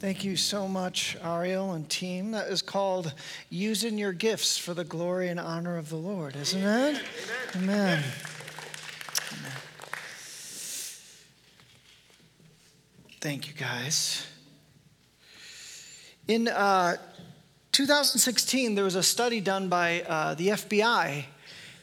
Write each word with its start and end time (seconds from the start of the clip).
Thank 0.00 0.22
you 0.22 0.36
so 0.36 0.68
much, 0.68 1.16
Ariel 1.24 1.72
and 1.72 1.88
team. 1.90 2.30
That 2.30 2.46
is 2.46 2.62
called 2.62 3.12
Using 3.50 3.98
Your 3.98 4.12
Gifts 4.12 4.56
for 4.56 4.72
the 4.72 4.84
Glory 4.84 5.28
and 5.28 5.40
Honor 5.40 5.76
of 5.76 5.88
the 5.88 5.96
Lord, 5.96 6.36
isn't 6.36 6.62
it? 6.62 7.02
Amen. 7.56 8.04
Amen. 9.32 9.52
Thank 13.20 13.48
you, 13.48 13.54
guys. 13.54 14.24
In 16.28 16.46
uh, 16.46 16.98
2016, 17.72 18.76
there 18.76 18.84
was 18.84 18.94
a 18.94 19.02
study 19.02 19.40
done 19.40 19.68
by 19.68 20.02
uh, 20.02 20.34
the 20.34 20.48
FBI, 20.50 21.24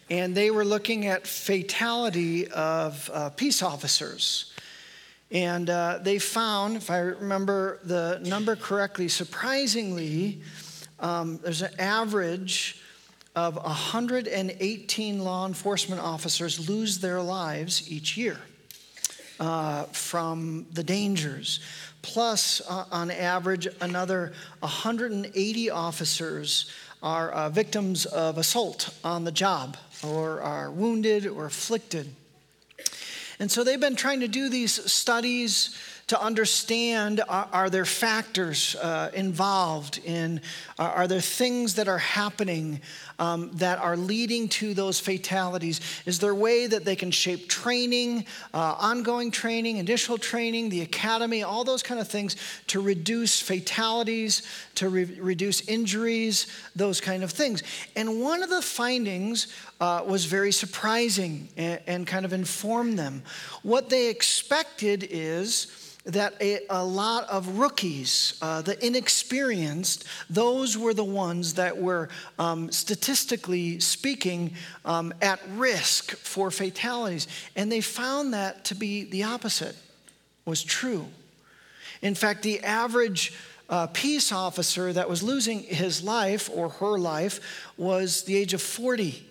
and 0.09 0.33
they 0.33 0.51
were 0.51 0.63
looking 0.63 1.05
at 1.05 1.27
fatality 1.27 2.47
of 2.47 3.09
uh, 3.13 3.29
peace 3.31 3.61
officers. 3.61 4.54
And 5.31 5.69
uh, 5.69 5.99
they 6.01 6.19
found, 6.19 6.77
if 6.77 6.91
I 6.91 6.99
remember 6.99 7.79
the 7.83 8.19
number 8.23 8.55
correctly, 8.55 9.07
surprisingly, 9.07 10.41
um, 10.99 11.39
there's 11.43 11.61
an 11.61 11.79
average 11.79 12.81
of 13.35 13.55
118 13.55 15.19
law 15.19 15.45
enforcement 15.45 16.01
officers 16.01 16.69
lose 16.69 16.99
their 16.99 17.21
lives 17.21 17.91
each 17.91 18.15
year 18.15 18.39
uh, 19.39 19.83
from 19.85 20.65
the 20.71 20.83
dangers. 20.83 21.59
Plus, 22.01 22.61
uh, 22.69 22.85
on 22.91 23.11
average, 23.11 23.67
another 23.81 24.31
180 24.59 25.69
officers 25.69 26.71
are 27.03 27.31
uh, 27.31 27.49
victims 27.49 28.05
of 28.05 28.37
assault 28.37 28.93
on 29.03 29.23
the 29.23 29.31
job 29.31 29.75
or 30.03 30.41
are 30.41 30.71
wounded 30.71 31.25
or 31.25 31.45
afflicted. 31.45 32.15
And 33.39 33.51
so 33.51 33.63
they've 33.63 33.79
been 33.79 33.95
trying 33.95 34.21
to 34.21 34.27
do 34.27 34.49
these 34.49 34.91
studies 34.91 35.77
to 36.07 36.21
understand 36.21 37.21
are, 37.27 37.49
are 37.51 37.69
there 37.69 37.85
factors 37.85 38.75
uh, 38.75 39.09
involved 39.13 39.99
in, 40.05 40.41
uh, 40.77 40.83
are 40.83 41.07
there 41.07 41.21
things 41.21 41.75
that 41.75 41.87
are 41.87 41.97
happening 41.97 42.81
um, 43.19 43.51
that 43.53 43.79
are 43.79 43.97
leading 43.97 44.47
to 44.49 44.73
those 44.73 44.99
fatalities? 44.99 45.81
Is 46.05 46.19
there 46.19 46.31
a 46.31 46.35
way 46.35 46.67
that 46.67 46.85
they 46.85 46.95
can 46.95 47.11
shape 47.11 47.47
training, 47.47 48.25
uh, 48.53 48.75
ongoing 48.79 49.31
training, 49.31 49.77
initial 49.77 50.17
training, 50.17 50.69
the 50.69 50.81
academy, 50.81 51.43
all 51.43 51.63
those 51.63 51.83
kind 51.83 51.99
of 51.99 52.07
things 52.07 52.35
to 52.67 52.81
reduce 52.81 53.41
fatalities, 53.41 54.41
to 54.75 54.89
re- 54.89 55.17
reduce 55.19 55.61
injuries, 55.67 56.47
those 56.75 57.01
kind 57.01 57.23
of 57.23 57.31
things? 57.31 57.63
And 57.95 58.21
one 58.21 58.43
of 58.43 58.49
the 58.49 58.61
findings 58.61 59.47
uh, 59.79 60.03
was 60.07 60.25
very 60.25 60.51
surprising 60.51 61.49
and, 61.57 61.79
and 61.87 62.07
kind 62.07 62.25
of 62.25 62.33
informed 62.33 62.97
them. 62.97 63.23
What 63.63 63.89
they 63.89 64.09
expected 64.09 65.07
is, 65.09 65.81
that 66.05 66.35
a, 66.39 66.59
a 66.69 66.85
lot 66.85 67.27
of 67.29 67.57
rookies, 67.57 68.37
uh, 68.41 68.61
the 68.61 68.85
inexperienced, 68.85 70.05
those 70.29 70.77
were 70.77 70.93
the 70.93 71.03
ones 71.03 71.55
that 71.55 71.75
were, 71.75 72.09
um, 72.37 72.71
statistically 73.05 73.79
speaking, 73.79 74.51
um, 74.83 75.13
at 75.21 75.39
risk 75.49 76.15
for 76.17 76.49
fatalities. 76.49 77.27
And 77.55 77.71
they 77.71 77.79
found 77.79 78.33
that 78.33 78.65
to 78.65 78.75
be 78.75 79.03
the 79.03 79.23
opposite, 79.23 79.75
was 80.43 80.63
true. 80.63 81.05
In 82.01 82.15
fact, 82.15 82.41
the 82.41 82.61
average 82.61 83.31
uh, 83.69 83.87
peace 83.87 84.31
officer 84.31 84.91
that 84.91 85.07
was 85.07 85.21
losing 85.21 85.59
his 85.61 86.03
life 86.03 86.49
or 86.51 86.69
her 86.69 86.97
life 86.97 87.69
was 87.77 88.23
the 88.23 88.35
age 88.35 88.55
of 88.55 88.61
40. 88.61 89.23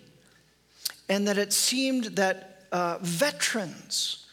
And 1.09 1.27
that 1.27 1.37
it 1.37 1.51
seemed 1.51 2.05
that 2.15 2.63
uh, 2.71 2.99
veterans, 3.01 4.25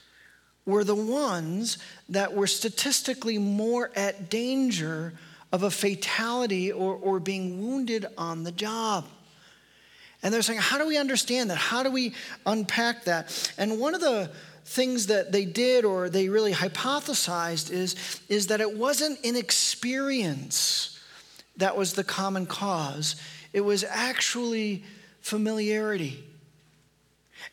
were 0.65 0.85
the 0.85 0.95
ones 0.95 1.79
that 2.09 2.33
were 2.33 2.47
statistically 2.47 3.37
more 3.37 3.91
at 3.97 4.31
danger 4.31 5.13
of 5.51 5.65
a 5.65 5.71
fatality 5.73 6.71
or, 6.71 6.95
or 6.95 7.19
being 7.19 7.61
wounded 7.61 8.07
on 8.17 8.45
the 8.45 8.53
job. 8.53 9.05
And 10.23 10.33
they're 10.33 10.43
saying, 10.43 10.61
how 10.61 10.79
do 10.79 10.87
we 10.87 10.97
understand 10.97 11.51
that? 11.51 11.59
How 11.59 11.83
do 11.83 11.91
we 11.91 12.15
unpack 12.47 13.05
that? 13.05 13.53
And 13.59 13.81
one 13.81 13.95
of 13.95 14.01
the 14.01 14.31
things 14.65 15.09
that 15.09 15.33
they 15.33 15.45
did 15.45 15.85
or 15.85 16.09
they 16.09 16.29
really 16.29 16.53
hypothesized 16.53 17.71
is, 17.71 18.21
is 18.29 18.47
that 18.47 18.61
it 18.61 18.77
wasn't 18.77 19.19
inexperience 19.25 21.01
that 21.57 21.77
was 21.77 21.95
the 21.95 22.05
common 22.05 22.47
cause, 22.47 23.17
it 23.53 23.61
was 23.61 23.85
actually 23.85 24.85
familiarity 25.21 26.25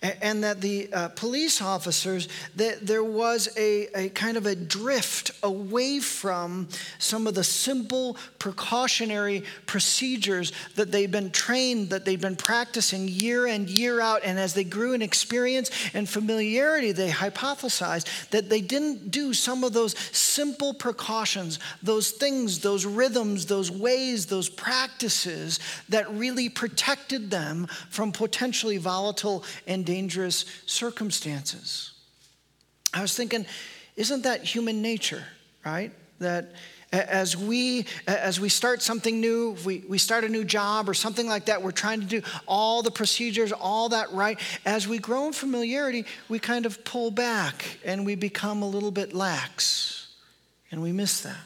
and 0.01 0.43
that 0.43 0.61
the 0.61 0.91
uh, 0.93 1.07
police 1.09 1.61
officers 1.61 2.27
that 2.55 2.85
there 2.85 3.03
was 3.03 3.49
a, 3.57 3.87
a 3.95 4.09
kind 4.09 4.37
of 4.37 4.45
a 4.45 4.55
drift 4.55 5.31
away 5.43 5.99
from 5.99 6.67
some 6.97 7.27
of 7.27 7.35
the 7.35 7.43
simple 7.43 8.15
precautionary 8.37 9.43
procedures 9.65 10.51
that 10.75 10.91
they've 10.91 11.11
been 11.11 11.31
trained 11.31 11.89
that 11.89 12.05
they've 12.05 12.21
been 12.21 12.35
practicing 12.35 13.07
year 13.07 13.47
and 13.47 13.69
year 13.69 13.99
out. 13.99 14.21
And 14.23 14.39
as 14.39 14.53
they 14.53 14.63
grew 14.63 14.93
in 14.93 15.01
experience 15.01 15.69
and 15.93 16.07
familiarity 16.07 16.91
they 16.91 17.09
hypothesized 17.09 18.29
that 18.29 18.49
they 18.49 18.61
didn't 18.61 19.11
do 19.11 19.33
some 19.33 19.63
of 19.63 19.73
those 19.73 19.97
simple 20.15 20.73
precautions 20.73 21.59
those 21.83 22.11
things 22.11 22.59
those 22.59 22.85
rhythms 22.85 23.45
those 23.45 23.71
ways 23.71 24.25
those 24.25 24.49
practices 24.49 25.59
that 25.89 26.09
really 26.11 26.49
protected 26.49 27.29
them 27.29 27.67
from 27.89 28.11
potentially 28.11 28.77
volatile 28.77 29.43
and 29.79 29.85
dangerous 29.85 30.43
circumstances. 30.65 31.93
I 32.93 33.01
was 33.01 33.15
thinking, 33.15 33.45
isn't 33.95 34.23
that 34.23 34.43
human 34.43 34.81
nature, 34.81 35.23
right? 35.65 35.93
That 36.19 36.51
as 36.91 37.37
we 37.37 37.85
as 38.07 38.41
we 38.41 38.49
start 38.49 38.81
something 38.81 39.21
new 39.21 39.55
we, 39.63 39.83
we 39.87 39.99
start 39.99 40.23
a 40.23 40.27
new 40.27 40.43
job 40.43 40.89
or 40.89 40.95
something 40.95 41.27
like 41.27 41.45
that 41.45 41.61
we're 41.61 41.69
trying 41.69 42.01
to 42.01 42.07
do 42.07 42.21
all 42.47 42.81
the 42.81 42.89
procedures 42.89 43.51
all 43.51 43.89
that 43.89 44.11
right 44.11 44.39
as 44.65 44.87
we 44.87 44.97
grow 44.97 45.27
in 45.27 45.31
familiarity 45.31 46.03
we 46.29 46.39
kind 46.39 46.65
of 46.65 46.83
pull 46.83 47.11
back 47.11 47.77
and 47.85 48.07
we 48.07 48.15
become 48.15 48.63
a 48.63 48.67
little 48.67 48.89
bit 48.89 49.13
lax 49.13 50.07
and 50.71 50.81
we 50.81 50.91
miss 50.91 51.21
that 51.21 51.37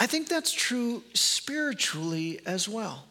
i 0.00 0.06
think 0.06 0.30
that's 0.30 0.50
true 0.50 1.02
spiritually 1.12 2.40
as 2.46 2.66
well 2.66 3.04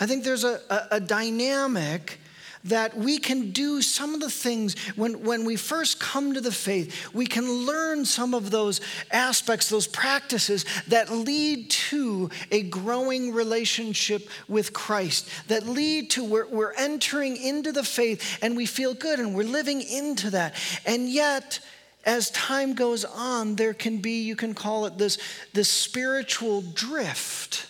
I 0.00 0.06
think 0.06 0.24
there's 0.24 0.44
a, 0.44 0.60
a, 0.70 0.96
a 0.96 1.00
dynamic 1.00 2.20
that 2.64 2.96
we 2.96 3.18
can 3.18 3.50
do 3.50 3.82
some 3.82 4.14
of 4.14 4.20
the 4.20 4.30
things 4.30 4.76
when, 4.96 5.22
when 5.24 5.44
we 5.44 5.56
first 5.56 6.00
come 6.00 6.34
to 6.34 6.40
the 6.40 6.52
faith, 6.52 7.12
we 7.14 7.26
can 7.26 7.66
learn 7.66 8.04
some 8.04 8.34
of 8.34 8.50
those 8.50 8.80
aspects, 9.10 9.68
those 9.68 9.86
practices 9.86 10.64
that 10.88 11.10
lead 11.10 11.70
to 11.70 12.30
a 12.50 12.62
growing 12.62 13.32
relationship 13.32 14.28
with 14.48 14.72
Christ, 14.72 15.28
that 15.48 15.66
lead 15.66 16.10
to 16.10 16.24
we're, 16.24 16.48
we're 16.48 16.72
entering 16.74 17.36
into 17.36 17.72
the 17.72 17.84
faith 17.84 18.38
and 18.42 18.56
we 18.56 18.66
feel 18.66 18.94
good 18.94 19.18
and 19.20 19.34
we're 19.34 19.44
living 19.44 19.80
into 19.80 20.30
that. 20.30 20.54
And 20.84 21.08
yet, 21.08 21.60
as 22.04 22.30
time 22.30 22.74
goes 22.74 23.04
on, 23.04 23.56
there 23.56 23.74
can 23.74 23.98
be, 23.98 24.22
you 24.22 24.36
can 24.36 24.54
call 24.54 24.86
it 24.86 24.98
this, 24.98 25.18
this 25.52 25.68
spiritual 25.68 26.62
drift 26.62 27.66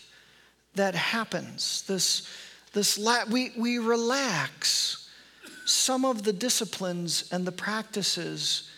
that 0.79 0.95
happens. 0.95 1.83
This, 1.83 2.27
this 2.73 2.99
la- 2.99 3.25
we, 3.31 3.53
we 3.57 3.79
relax 3.79 5.09
some 5.67 6.05
of 6.05 6.23
the 6.23 6.33
disciplines 6.33 7.29
and 7.31 7.47
the 7.47 7.53
practices 7.53 8.71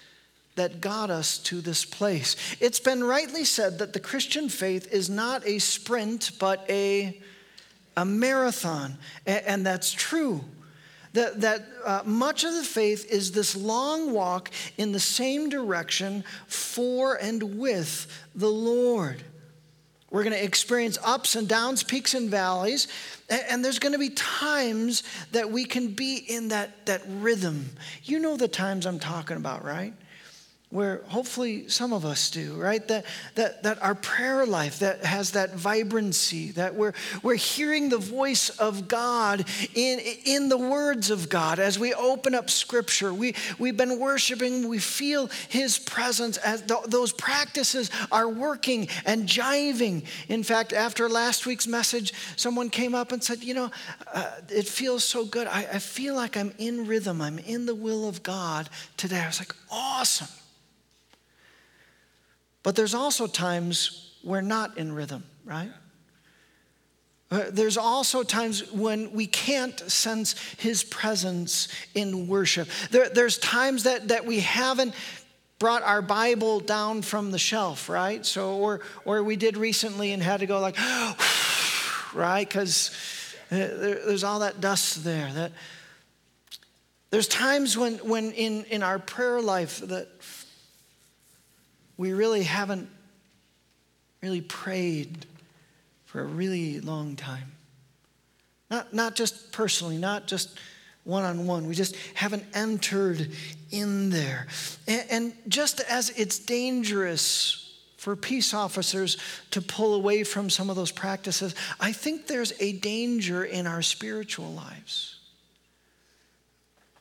that 0.56 0.80
got 0.80 1.10
us 1.10 1.38
to 1.38 1.60
this 1.60 1.84
place. 1.84 2.36
It's 2.58 2.80
been 2.80 3.04
rightly 3.04 3.44
said 3.44 3.78
that 3.78 3.92
the 3.92 4.00
Christian 4.00 4.48
faith 4.48 4.92
is 4.92 5.08
not 5.08 5.46
a 5.46 5.58
sprint, 5.58 6.32
but 6.38 6.64
a, 6.68 7.20
a 7.96 8.04
marathon. 8.04 8.98
And, 9.26 9.46
and 9.46 9.66
that's 9.66 9.92
true. 9.92 10.44
That, 11.12 11.40
that 11.40 11.62
uh, 11.84 12.02
much 12.04 12.44
of 12.44 12.54
the 12.54 12.64
faith 12.64 13.10
is 13.10 13.32
this 13.32 13.56
long 13.56 14.12
walk 14.12 14.50
in 14.76 14.92
the 14.92 15.00
same 15.00 15.48
direction 15.48 16.24
for 16.46 17.14
and 17.14 17.58
with 17.58 18.06
the 18.34 18.50
Lord. 18.50 19.22
We're 20.10 20.24
going 20.24 20.34
to 20.36 20.44
experience 20.44 20.98
ups 21.04 21.36
and 21.36 21.46
downs, 21.46 21.82
peaks 21.84 22.14
and 22.14 22.28
valleys. 22.28 22.88
And 23.28 23.64
there's 23.64 23.78
going 23.78 23.92
to 23.92 23.98
be 23.98 24.10
times 24.10 25.04
that 25.30 25.50
we 25.50 25.64
can 25.64 25.94
be 25.94 26.16
in 26.16 26.48
that, 26.48 26.86
that 26.86 27.02
rhythm. 27.06 27.70
You 28.02 28.18
know 28.18 28.36
the 28.36 28.48
times 28.48 28.86
I'm 28.86 28.98
talking 28.98 29.36
about, 29.36 29.64
right? 29.64 29.94
Where 30.70 31.02
hopefully 31.08 31.68
some 31.68 31.92
of 31.92 32.04
us 32.04 32.30
do, 32.30 32.54
right? 32.54 32.86
That, 32.86 33.04
that, 33.34 33.64
that 33.64 33.82
our 33.82 33.96
prayer 33.96 34.46
life 34.46 34.78
that 34.78 35.04
has 35.04 35.32
that 35.32 35.56
vibrancy, 35.56 36.52
that 36.52 36.76
we're, 36.76 36.92
we're 37.24 37.34
hearing 37.34 37.88
the 37.88 37.98
voice 37.98 38.50
of 38.50 38.86
God 38.86 39.44
in, 39.74 39.98
in 40.24 40.48
the 40.48 40.56
words 40.56 41.10
of 41.10 41.28
God 41.28 41.58
as 41.58 41.76
we 41.76 41.92
open 41.92 42.36
up 42.36 42.48
scripture. 42.50 43.12
We, 43.12 43.34
we've 43.58 43.76
been 43.76 43.98
worshiping, 43.98 44.68
we 44.68 44.78
feel 44.78 45.28
his 45.48 45.76
presence 45.76 46.36
as 46.36 46.62
th- 46.62 46.84
those 46.86 47.12
practices 47.12 47.90
are 48.12 48.28
working 48.28 48.86
and 49.04 49.26
jiving. 49.26 50.04
In 50.28 50.44
fact, 50.44 50.72
after 50.72 51.08
last 51.08 51.46
week's 51.46 51.66
message, 51.66 52.12
someone 52.36 52.70
came 52.70 52.94
up 52.94 53.10
and 53.10 53.24
said, 53.24 53.42
You 53.42 53.54
know, 53.54 53.70
uh, 54.14 54.30
it 54.48 54.68
feels 54.68 55.02
so 55.02 55.24
good. 55.24 55.48
I, 55.48 55.66
I 55.72 55.78
feel 55.80 56.14
like 56.14 56.36
I'm 56.36 56.54
in 56.58 56.86
rhythm, 56.86 57.20
I'm 57.20 57.40
in 57.40 57.66
the 57.66 57.74
will 57.74 58.08
of 58.08 58.22
God 58.22 58.68
today. 58.96 59.18
I 59.18 59.26
was 59.26 59.40
like, 59.40 59.52
Awesome. 59.68 60.28
But 62.62 62.76
there's 62.76 62.94
also 62.94 63.26
times 63.26 64.14
we're 64.22 64.40
not 64.40 64.76
in 64.76 64.92
rhythm, 64.92 65.24
right? 65.44 65.70
Uh, 67.30 67.44
there's 67.50 67.76
also 67.76 68.24
times 68.24 68.70
when 68.72 69.12
we 69.12 69.26
can't 69.26 69.78
sense 69.90 70.34
his 70.58 70.82
presence 70.82 71.68
in 71.94 72.26
worship. 72.26 72.68
There, 72.90 73.08
there's 73.08 73.38
times 73.38 73.84
that, 73.84 74.08
that 74.08 74.26
we 74.26 74.40
haven't 74.40 74.94
brought 75.60 75.82
our 75.82 76.02
Bible 76.02 76.58
down 76.58 77.02
from 77.02 77.30
the 77.30 77.38
shelf, 77.38 77.88
right? 77.88 78.26
So, 78.26 78.56
or, 78.56 78.80
or 79.04 79.22
we 79.22 79.36
did 79.36 79.56
recently 79.56 80.12
and 80.12 80.22
had 80.22 80.40
to 80.40 80.46
go 80.46 80.58
like, 80.58 80.76
right? 82.14 82.48
Because 82.48 82.90
uh, 83.52 83.56
there, 83.56 83.76
there's 84.06 84.24
all 84.24 84.40
that 84.40 84.60
dust 84.60 85.04
there. 85.04 85.32
That 85.32 85.52
there's 87.10 87.28
times 87.28 87.78
when, 87.78 87.98
when 87.98 88.32
in, 88.32 88.64
in 88.64 88.82
our 88.82 88.98
prayer 88.98 89.40
life 89.40 89.78
that 89.80 90.08
we 92.00 92.14
really 92.14 92.44
haven't 92.44 92.88
really 94.22 94.40
prayed 94.40 95.26
for 96.06 96.22
a 96.22 96.24
really 96.24 96.80
long 96.80 97.14
time. 97.14 97.52
Not, 98.70 98.94
not 98.94 99.14
just 99.14 99.52
personally, 99.52 99.98
not 99.98 100.26
just 100.26 100.58
one 101.04 101.24
on 101.24 101.46
one. 101.46 101.66
We 101.66 101.74
just 101.74 101.94
haven't 102.14 102.44
entered 102.54 103.30
in 103.70 104.08
there. 104.08 104.46
And, 104.88 105.04
and, 105.10 105.32
just 105.46 105.80
as 105.80 106.08
it's 106.16 106.38
dangerous 106.38 107.78
for 107.98 108.16
peace 108.16 108.54
officers 108.54 109.18
to 109.50 109.60
pull 109.60 109.92
away 109.92 110.24
from 110.24 110.48
some 110.48 110.70
of 110.70 110.76
those 110.76 110.92
practices, 110.92 111.54
I 111.80 111.92
think 111.92 112.26
there's 112.26 112.54
a 112.60 112.72
danger 112.72 113.44
in 113.44 113.66
our 113.66 113.82
spiritual 113.82 114.50
lives 114.52 115.18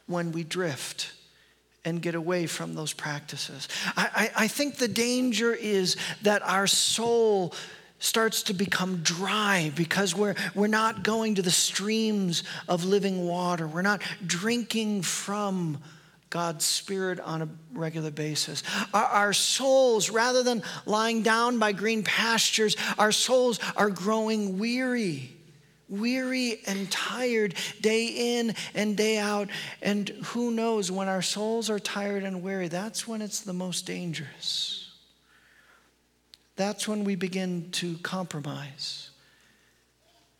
when 0.07 0.34
we 0.34 0.44
drift 0.44 1.13
and 1.86 2.02
get 2.02 2.16
away 2.16 2.46
from 2.46 2.76
those 2.76 2.94
practices. 2.94 3.68
I, 3.96 4.31
I, 4.36 4.44
I 4.44 4.48
think 4.48 4.76
the 4.76 4.88
danger 4.88 5.54
is 5.54 5.96
that 6.24 6.42
our 6.42 6.68
soul 6.68 7.54
starts 8.00 8.44
to 8.44 8.54
become 8.54 8.98
dry 8.98 9.72
because 9.76 10.16
we're, 10.16 10.36
we're 10.56 10.68
not 10.68 11.04
going 11.04 11.36
to 11.36 11.42
the 11.42 11.52
streams 11.52 12.44
of 12.68 12.86
living 12.86 13.26
water. 13.26 13.68
We're 13.68 13.81
not 13.81 14.02
drinking 14.26 15.02
from 15.04 15.80
God's 16.30 16.64
Spirit 16.64 17.20
on 17.20 17.42
a 17.42 17.50
regular 17.74 18.12
basis. 18.12 18.64
Our, 18.94 19.04
our, 19.04 19.34
souls, 19.34 20.10
rather 20.10 20.44
than 20.44 20.64
lying 20.86 21.24
down 21.24 21.58
by 21.58 21.72
green 21.72 22.04
pastures, 22.04 22.75
our 22.98 23.12
souls 23.12 23.60
are 23.75 23.90
growing 23.90 24.60
weary, 24.60 25.36
weary 25.89 26.62
and 26.68 26.89
tired 26.91 27.56
day 27.81 28.38
in 28.38 28.56
and 28.74 28.95
day 28.95 29.18
out. 29.18 29.50
And 29.81 30.09
who 30.09 30.51
knows, 30.51 30.91
when 30.91 31.07
our 31.07 31.21
souls 31.21 31.69
are 31.69 31.80
tired 31.80 32.24
and 32.24 32.41
weary, 32.41 32.68
that's 32.68 33.07
when 33.07 33.21
it's 33.21 33.41
the 33.41 33.53
most 33.53 33.86
dangerous 33.86 34.80
that's 36.59 36.89
when 36.89 37.06
we 37.06 37.15
begin 37.15 37.71
to 37.71 37.97
compromise. 38.00 39.12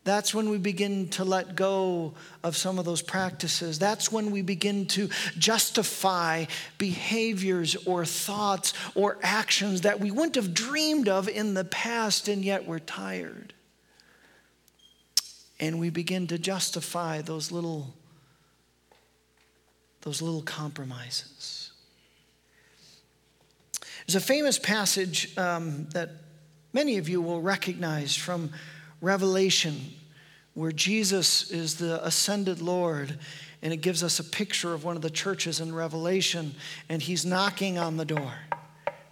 That's 0.04 0.34
when 0.34 0.50
we 0.50 0.58
begin 0.58 1.08
to 1.12 1.24
let 1.24 1.56
go 1.56 2.14
of 2.44 2.58
some 2.58 2.78
of 2.78 2.84
those 2.84 3.02
practices. 3.02 3.80
That's 3.80 4.12
when 4.12 4.32
we 4.32 4.42
begin 4.42 4.86
to 4.88 5.08
justify 5.38 6.44
behaviors 6.78 7.78
or 7.88 8.04
thoughts 8.04 8.74
or 8.96 9.18
actions 9.24 9.82
that 9.82 10.02
we 10.02 10.12
wouldn't 10.12 10.36
have 10.36 10.54
dreamed 10.54 11.08
of 11.08 11.30
in 11.30 11.54
the 11.54 11.64
past, 11.64 12.28
and 12.28 12.44
yet 12.44 12.68
we're 12.68 12.80
tired. 12.80 13.54
And 15.60 15.80
we 15.80 15.90
begin 15.90 16.28
to 16.28 16.38
justify 16.38 17.22
those 17.22 17.52
little, 17.52 17.94
those 20.02 20.22
little 20.22 20.42
compromises. 20.42 21.72
There's 24.06 24.16
a 24.16 24.26
famous 24.26 24.58
passage 24.58 25.38
um, 25.38 25.88
that 25.90 26.10
many 26.74 26.98
of 26.98 27.10
you 27.10 27.22
will 27.22 27.42
recognize 27.42 28.16
from 28.16 28.52
Revelation 29.02 29.76
where 30.54 30.72
Jesus 30.72 31.52
is 31.52 31.76
the 31.76 32.06
ascended 32.06 32.62
Lord, 32.62 33.20
and 33.62 33.72
it 33.72 33.78
gives 33.78 34.04
us 34.04 34.20
a 34.20 34.24
picture 34.24 34.74
of 34.74 34.84
one 34.84 34.96
of 34.96 35.02
the 35.02 35.10
churches 35.10 35.60
in 35.60 35.74
Revelation, 35.74 36.56
and 36.90 37.02
he's 37.02 37.26
knocking 37.26 37.78
on 37.78 37.98
the 37.98 38.06
door. 38.06 38.34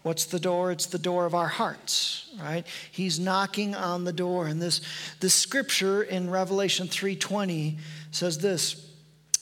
What's 0.07 0.23
the 0.23 0.39
door? 0.39 0.71
It's 0.71 0.85
the 0.85 0.97
door 0.97 1.25
of 1.25 1.35
our 1.35 1.49
hearts, 1.49 2.29
right? 2.41 2.65
He's 2.89 3.19
knocking 3.19 3.75
on 3.75 4.05
the 4.05 4.13
door. 4.13 4.47
And 4.47 4.61
this, 4.61 4.79
this 5.19 5.33
scripture 5.33 6.01
in 6.01 6.29
Revelation 6.29 6.87
3:20 6.87 7.77
says 8.11 8.37
this 8.37 8.87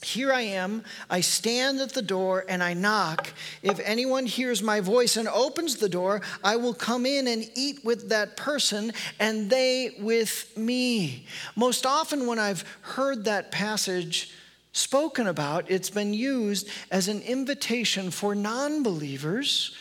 here 0.02 0.32
I 0.32 0.40
am. 0.40 0.82
I 1.08 1.20
stand 1.20 1.80
at 1.80 1.92
the 1.92 2.02
door 2.02 2.44
and 2.48 2.64
I 2.64 2.74
knock. 2.74 3.32
If 3.62 3.78
anyone 3.78 4.26
hears 4.26 4.60
my 4.60 4.80
voice 4.80 5.16
and 5.16 5.28
opens 5.28 5.76
the 5.76 5.88
door, 5.88 6.20
I 6.42 6.56
will 6.56 6.74
come 6.74 7.06
in 7.06 7.28
and 7.28 7.48
eat 7.54 7.84
with 7.84 8.08
that 8.08 8.36
person 8.36 8.92
and 9.20 9.48
they 9.48 9.94
with 10.00 10.56
me. 10.56 11.26
Most 11.54 11.86
often, 11.86 12.26
when 12.26 12.40
I've 12.40 12.64
heard 12.80 13.24
that 13.26 13.52
passage 13.52 14.32
spoken 14.72 15.28
about, 15.28 15.70
it's 15.70 15.90
been 15.90 16.12
used 16.12 16.68
as 16.90 17.06
an 17.06 17.20
invitation 17.22 18.10
for 18.10 18.34
non 18.34 18.82
believers 18.82 19.72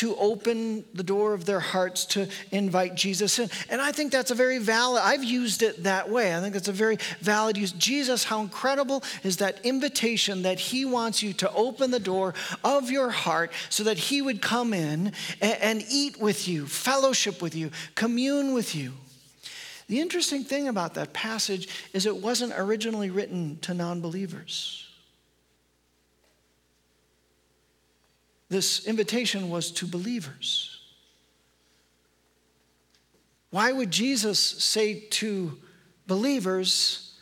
to 0.00 0.16
open 0.16 0.82
the 0.94 1.02
door 1.02 1.34
of 1.34 1.44
their 1.44 1.60
hearts 1.60 2.06
to 2.06 2.26
invite 2.52 2.94
Jesus 2.94 3.38
in. 3.38 3.50
And 3.68 3.82
I 3.82 3.92
think 3.92 4.10
that's 4.10 4.30
a 4.30 4.34
very 4.34 4.56
valid, 4.56 5.02
I've 5.04 5.22
used 5.22 5.62
it 5.62 5.82
that 5.82 6.08
way. 6.08 6.34
I 6.34 6.40
think 6.40 6.54
that's 6.54 6.68
a 6.68 6.72
very 6.72 6.96
valid 7.20 7.58
use. 7.58 7.72
Jesus, 7.72 8.24
how 8.24 8.40
incredible 8.40 9.04
is 9.24 9.36
that 9.36 9.60
invitation 9.62 10.40
that 10.44 10.58
he 10.58 10.86
wants 10.86 11.22
you 11.22 11.34
to 11.34 11.52
open 11.52 11.90
the 11.90 12.00
door 12.00 12.32
of 12.64 12.90
your 12.90 13.10
heart 13.10 13.52
so 13.68 13.84
that 13.84 13.98
he 13.98 14.22
would 14.22 14.40
come 14.40 14.72
in 14.72 15.12
and, 15.42 15.58
and 15.60 15.84
eat 15.90 16.18
with 16.18 16.48
you, 16.48 16.66
fellowship 16.66 17.42
with 17.42 17.54
you, 17.54 17.70
commune 17.94 18.54
with 18.54 18.74
you. 18.74 18.94
The 19.88 20.00
interesting 20.00 20.44
thing 20.44 20.66
about 20.66 20.94
that 20.94 21.12
passage 21.12 21.68
is 21.92 22.06
it 22.06 22.16
wasn't 22.16 22.54
originally 22.56 23.10
written 23.10 23.58
to 23.60 23.74
non 23.74 24.00
believers. 24.00 24.89
This 28.50 28.86
invitation 28.86 29.48
was 29.48 29.70
to 29.72 29.86
believers. 29.86 30.80
Why 33.50 33.72
would 33.72 33.90
Jesus 33.90 34.38
say 34.38 35.06
to 35.10 35.56
believers, 36.06 37.14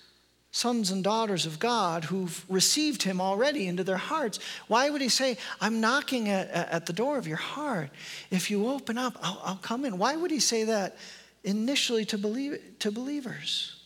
sons 0.51 0.91
and 0.91 1.05
daughters 1.05 1.47
of 1.47 1.59
God 1.59 2.05
who've 2.05 2.45
received 2.49 3.03
him 3.03 3.21
already 3.21 3.67
into 3.67 3.85
their 3.85 3.99
hearts, 3.99 4.41
why 4.67 4.91
would 4.91 5.01
he 5.01 5.09
say, 5.09 5.37
I'm 5.61 5.81
knocking 5.81 6.29
at, 6.29 6.51
at 6.51 6.87
the 6.87 6.93
door 6.93 7.19
of 7.19 7.29
your 7.29 7.37
heart? 7.37 7.91
If 8.31 8.51
you 8.51 8.69
open 8.69 8.99
up, 8.99 9.17
I'll, 9.23 9.41
I'll 9.45 9.57
come 9.57 9.85
in. 9.85 9.99
Why 9.99 10.17
would 10.17 10.31
he 10.31 10.41
say 10.41 10.65
that 10.65 10.97
initially 11.45 12.05
to, 12.07 12.19
believe, 12.19 12.61
to 12.81 12.91
believers? 12.91 13.77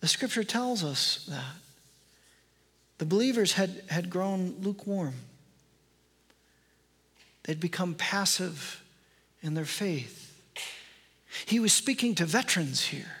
The 0.00 0.08
scripture 0.08 0.44
tells 0.44 0.84
us 0.84 1.26
that. 1.28 1.56
The 2.98 3.06
believers 3.06 3.52
had, 3.52 3.82
had 3.88 4.08
grown 4.08 4.56
lukewarm. 4.60 5.14
They'd 7.46 7.60
become 7.60 7.94
passive 7.94 8.82
in 9.40 9.54
their 9.54 9.64
faith. 9.64 10.36
He 11.46 11.60
was 11.60 11.72
speaking 11.72 12.16
to 12.16 12.26
veterans 12.26 12.86
here, 12.86 13.18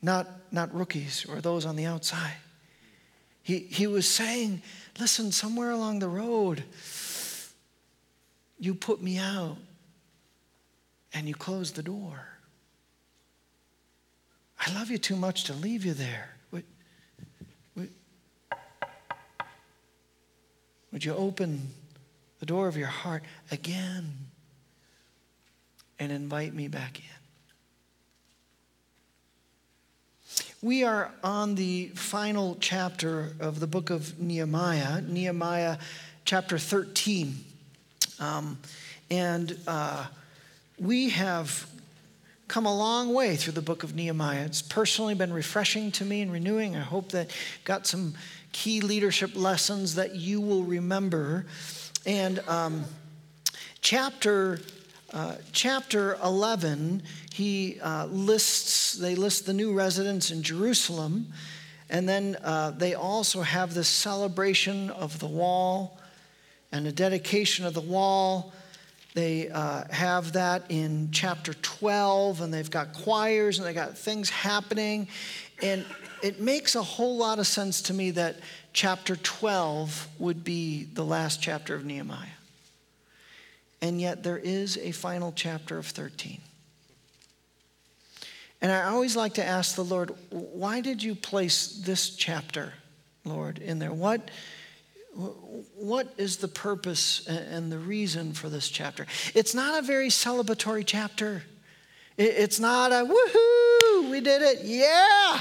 not, 0.00 0.28
not 0.52 0.72
rookies 0.72 1.26
or 1.28 1.40
those 1.40 1.66
on 1.66 1.74
the 1.74 1.84
outside. 1.84 2.36
He, 3.42 3.58
he 3.58 3.88
was 3.88 4.08
saying, 4.08 4.62
listen, 5.00 5.32
somewhere 5.32 5.72
along 5.72 5.98
the 5.98 6.08
road, 6.08 6.62
you 8.60 8.72
put 8.72 9.02
me 9.02 9.18
out 9.18 9.56
and 11.12 11.26
you 11.26 11.34
closed 11.34 11.74
the 11.74 11.82
door. 11.82 12.28
I 14.64 14.72
love 14.74 14.92
you 14.92 14.98
too 14.98 15.16
much 15.16 15.42
to 15.44 15.54
leave 15.54 15.84
you 15.84 15.92
there. 15.92 16.36
Would, 16.52 16.64
would, 17.74 17.90
would 20.92 21.04
you 21.04 21.16
open 21.16 21.68
the 22.42 22.46
door 22.46 22.66
of 22.66 22.76
your 22.76 22.88
heart 22.88 23.22
again 23.52 24.12
and 26.00 26.10
invite 26.10 26.52
me 26.52 26.66
back 26.66 26.98
in. 26.98 27.04
We 30.60 30.82
are 30.82 31.12
on 31.22 31.54
the 31.54 31.92
final 31.94 32.56
chapter 32.58 33.30
of 33.38 33.60
the 33.60 33.68
book 33.68 33.90
of 33.90 34.18
Nehemiah, 34.18 35.02
Nehemiah 35.02 35.78
chapter 36.24 36.58
13. 36.58 37.36
Um, 38.18 38.58
and 39.08 39.56
uh, 39.68 40.06
we 40.80 41.10
have 41.10 41.70
come 42.48 42.66
a 42.66 42.76
long 42.76 43.14
way 43.14 43.36
through 43.36 43.52
the 43.52 43.62
book 43.62 43.84
of 43.84 43.94
Nehemiah. 43.94 44.46
It's 44.46 44.62
personally 44.62 45.14
been 45.14 45.32
refreshing 45.32 45.92
to 45.92 46.04
me 46.04 46.22
and 46.22 46.32
renewing. 46.32 46.74
I 46.74 46.80
hope 46.80 47.10
that 47.10 47.30
got 47.62 47.86
some 47.86 48.14
key 48.50 48.80
leadership 48.80 49.36
lessons 49.36 49.94
that 49.94 50.16
you 50.16 50.40
will 50.40 50.64
remember 50.64 51.46
and 52.04 52.40
um, 52.48 52.84
chapter, 53.80 54.58
uh, 55.12 55.36
chapter 55.52 56.18
11, 56.24 57.02
he 57.32 57.78
uh, 57.80 58.06
lists, 58.06 58.94
they 58.94 59.14
list 59.14 59.46
the 59.46 59.52
new 59.52 59.72
residents 59.72 60.32
in 60.32 60.42
Jerusalem. 60.42 61.32
And 61.88 62.08
then 62.08 62.36
uh, 62.42 62.72
they 62.72 62.94
also 62.94 63.42
have 63.42 63.74
this 63.74 63.88
celebration 63.88 64.90
of 64.90 65.18
the 65.20 65.26
wall 65.26 65.98
and 66.72 66.86
a 66.86 66.92
dedication 66.92 67.66
of 67.66 67.74
the 67.74 67.80
wall. 67.80 68.52
They 69.14 69.50
uh, 69.50 69.84
have 69.90 70.32
that 70.32 70.64
in 70.70 71.10
chapter 71.12 71.54
12, 71.54 72.40
and 72.40 72.52
they've 72.52 72.70
got 72.70 72.94
choirs 72.94 73.58
and 73.58 73.68
they 73.68 73.74
got 73.74 73.96
things 73.96 74.30
happening. 74.30 75.06
And 75.62 75.84
it 76.22 76.40
makes 76.40 76.74
a 76.74 76.82
whole 76.82 77.16
lot 77.16 77.38
of 77.38 77.46
sense 77.46 77.82
to 77.82 77.94
me 77.94 78.10
that 78.12 78.36
chapter 78.72 79.16
12 79.16 80.08
would 80.18 80.44
be 80.44 80.84
the 80.84 81.04
last 81.04 81.42
chapter 81.42 81.74
of 81.74 81.84
Nehemiah. 81.84 82.26
And 83.80 84.00
yet 84.00 84.22
there 84.22 84.38
is 84.38 84.78
a 84.78 84.92
final 84.92 85.32
chapter 85.34 85.76
of 85.78 85.86
13. 85.86 86.40
And 88.60 88.70
I 88.70 88.84
always 88.84 89.16
like 89.16 89.34
to 89.34 89.44
ask 89.44 89.74
the 89.74 89.84
Lord, 89.84 90.12
why 90.30 90.80
did 90.80 91.02
you 91.02 91.16
place 91.16 91.66
this 91.84 92.10
chapter, 92.10 92.74
Lord, 93.24 93.58
in 93.58 93.80
there? 93.80 93.92
What, 93.92 94.30
what 95.74 96.14
is 96.16 96.36
the 96.36 96.46
purpose 96.46 97.26
and 97.26 97.72
the 97.72 97.78
reason 97.78 98.32
for 98.32 98.48
this 98.48 98.68
chapter? 98.68 99.06
It's 99.34 99.52
not 99.52 99.82
a 99.82 99.82
very 99.84 100.08
celebratory 100.08 100.84
chapter. 100.86 101.42
It's 102.16 102.60
not 102.60 102.92
a 102.92 103.04
woohoo, 103.04 104.10
we 104.10 104.20
did 104.20 104.42
it, 104.42 104.60
yeah. 104.62 105.40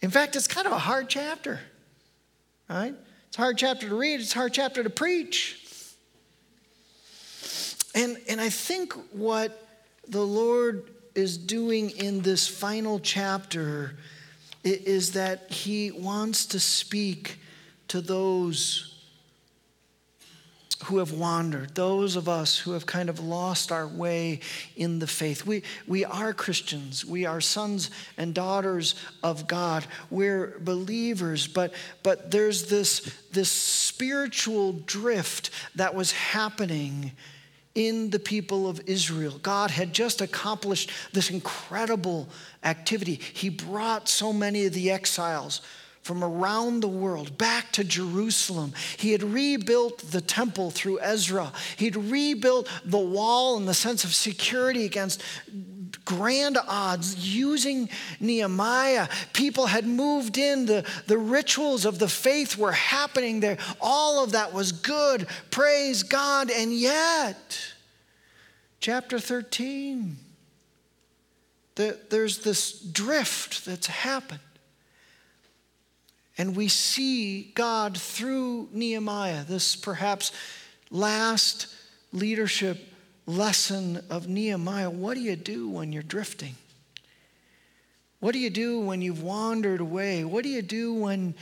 In 0.00 0.10
fact, 0.10 0.36
it's 0.36 0.46
kind 0.46 0.66
of 0.66 0.72
a 0.72 0.78
hard 0.78 1.08
chapter, 1.08 1.60
right? 2.68 2.94
It's 3.28 3.38
a 3.38 3.40
hard 3.40 3.58
chapter 3.58 3.88
to 3.88 3.94
read, 3.94 4.20
it's 4.20 4.34
a 4.34 4.38
hard 4.38 4.52
chapter 4.52 4.82
to 4.82 4.90
preach. 4.90 5.64
And, 7.94 8.16
and 8.28 8.40
I 8.40 8.48
think 8.48 8.92
what 9.12 9.66
the 10.06 10.24
Lord 10.24 10.90
is 11.14 11.36
doing 11.36 11.90
in 11.90 12.20
this 12.20 12.46
final 12.46 13.00
chapter 13.00 13.96
is 14.62 15.12
that 15.12 15.50
He 15.50 15.90
wants 15.90 16.46
to 16.46 16.60
speak 16.60 17.38
to 17.88 18.00
those 18.00 18.87
who 20.84 20.98
have 20.98 21.12
wandered, 21.12 21.74
those 21.74 22.14
of 22.14 22.28
us 22.28 22.58
who 22.58 22.72
have 22.72 22.86
kind 22.86 23.08
of 23.08 23.18
lost 23.18 23.72
our 23.72 23.86
way 23.86 24.38
in 24.76 25.00
the 25.00 25.06
faith. 25.06 25.44
We, 25.44 25.62
we 25.88 26.04
are 26.04 26.32
Christians. 26.32 27.04
We 27.04 27.26
are 27.26 27.40
sons 27.40 27.90
and 28.16 28.32
daughters 28.32 28.94
of 29.22 29.48
God. 29.48 29.84
We're 30.08 30.58
believers, 30.60 31.48
but, 31.48 31.74
but 32.04 32.30
there's 32.30 32.68
this, 32.68 33.12
this 33.32 33.50
spiritual 33.50 34.72
drift 34.72 35.50
that 35.74 35.94
was 35.96 36.12
happening 36.12 37.12
in 37.74 38.10
the 38.10 38.18
people 38.18 38.68
of 38.68 38.80
Israel. 38.86 39.38
God 39.42 39.70
had 39.70 39.92
just 39.92 40.20
accomplished 40.20 40.90
this 41.12 41.30
incredible 41.30 42.28
activity. 42.62 43.14
He 43.14 43.48
brought 43.48 44.08
so 44.08 44.32
many 44.32 44.66
of 44.66 44.72
the 44.72 44.90
exiles 44.90 45.60
from 46.02 46.24
around 46.24 46.80
the 46.80 46.88
world 46.88 47.36
back 47.36 47.70
to 47.72 47.84
Jerusalem. 47.84 48.72
He 48.96 49.12
had 49.12 49.22
rebuilt 49.22 49.98
the 50.10 50.20
temple 50.20 50.70
through 50.70 51.00
Ezra. 51.00 51.52
He'd 51.76 51.96
rebuilt 51.96 52.68
the 52.84 52.98
wall 52.98 53.56
in 53.56 53.66
the 53.66 53.74
sense 53.74 54.04
of 54.04 54.14
security 54.14 54.84
against 54.84 55.22
grand 56.04 56.58
odds 56.66 57.16
using 57.16 57.88
Nehemiah. 58.20 59.08
People 59.32 59.66
had 59.66 59.86
moved 59.86 60.38
in, 60.38 60.66
the, 60.66 60.84
the 61.06 61.18
rituals 61.18 61.84
of 61.84 61.98
the 61.98 62.08
faith 62.08 62.56
were 62.56 62.72
happening 62.72 63.40
there. 63.40 63.58
All 63.80 64.24
of 64.24 64.32
that 64.32 64.52
was 64.52 64.72
good. 64.72 65.26
Praise 65.50 66.02
God. 66.02 66.50
And 66.50 66.72
yet, 66.72 67.60
chapter 68.80 69.18
13, 69.18 70.16
the, 71.74 71.98
there's 72.10 72.38
this 72.38 72.80
drift 72.80 73.64
that's 73.64 73.86
happened. 73.86 74.40
And 76.38 76.54
we 76.54 76.68
see 76.68 77.50
God 77.54 77.98
through 77.98 78.68
Nehemiah, 78.72 79.44
this 79.44 79.74
perhaps 79.74 80.30
last 80.90 81.66
leadership 82.12 82.78
lesson 83.26 84.00
of 84.08 84.28
Nehemiah. 84.28 84.88
What 84.88 85.14
do 85.14 85.20
you 85.20 85.34
do 85.36 85.68
when 85.68 85.92
you're 85.92 86.02
drifting? 86.02 86.54
What 88.20 88.32
do 88.32 88.38
you 88.38 88.50
do 88.50 88.80
when 88.80 89.02
you've 89.02 89.22
wandered 89.22 89.80
away? 89.80 90.24
What 90.24 90.44
do 90.44 90.48
you 90.48 90.62
do 90.62 90.94
when 90.94 91.34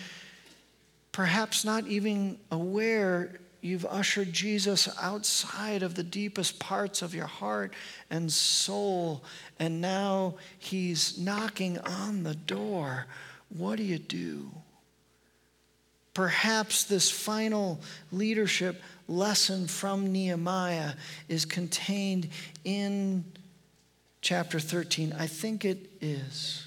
perhaps 1.12 1.64
not 1.64 1.86
even 1.86 2.38
aware 2.50 3.38
you've 3.60 3.86
ushered 3.86 4.32
Jesus 4.32 4.88
outside 5.00 5.82
of 5.82 5.94
the 5.94 6.02
deepest 6.02 6.58
parts 6.58 7.02
of 7.02 7.14
your 7.14 7.26
heart 7.26 7.72
and 8.10 8.30
soul, 8.30 9.24
and 9.58 9.80
now 9.80 10.34
he's 10.58 11.18
knocking 11.18 11.78
on 11.78 12.22
the 12.22 12.34
door? 12.34 13.06
What 13.48 13.76
do 13.76 13.82
you 13.82 13.98
do? 13.98 14.50
Perhaps 16.16 16.84
this 16.84 17.10
final 17.10 17.78
leadership 18.10 18.82
lesson 19.06 19.66
from 19.66 20.12
Nehemiah 20.12 20.94
is 21.28 21.44
contained 21.44 22.30
in 22.64 23.22
chapter 24.22 24.58
13. 24.58 25.12
I 25.18 25.26
think 25.26 25.66
it 25.66 25.90
is. 26.00 26.64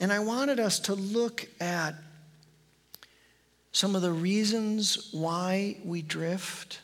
And 0.00 0.10
I 0.10 0.20
wanted 0.20 0.58
us 0.58 0.80
to 0.80 0.94
look 0.94 1.46
at 1.60 1.94
some 3.70 3.94
of 3.94 4.00
the 4.00 4.12
reasons 4.12 5.10
why 5.12 5.76
we 5.84 6.00
drift 6.00 6.80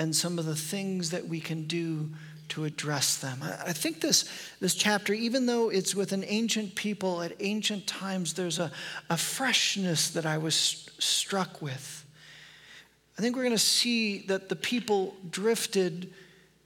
and 0.00 0.12
some 0.12 0.40
of 0.40 0.44
the 0.44 0.56
things 0.56 1.10
that 1.10 1.28
we 1.28 1.38
can 1.38 1.68
do 1.68 2.10
to 2.48 2.64
address 2.64 3.16
them. 3.16 3.42
I 3.42 3.72
think 3.72 4.00
this, 4.00 4.28
this 4.60 4.74
chapter, 4.74 5.12
even 5.12 5.46
though 5.46 5.68
it's 5.68 5.94
with 5.94 6.12
an 6.12 6.24
ancient 6.26 6.74
people 6.74 7.22
at 7.22 7.32
ancient 7.40 7.86
times, 7.86 8.34
there's 8.34 8.58
a, 8.58 8.70
a 9.10 9.16
freshness 9.16 10.10
that 10.10 10.26
I 10.26 10.38
was 10.38 10.88
struck 10.98 11.60
with. 11.60 12.04
I 13.18 13.22
think 13.22 13.34
we're 13.36 13.42
going 13.42 13.54
to 13.54 13.58
see 13.58 14.18
that 14.26 14.48
the 14.48 14.56
people 14.56 15.16
drifted 15.30 16.12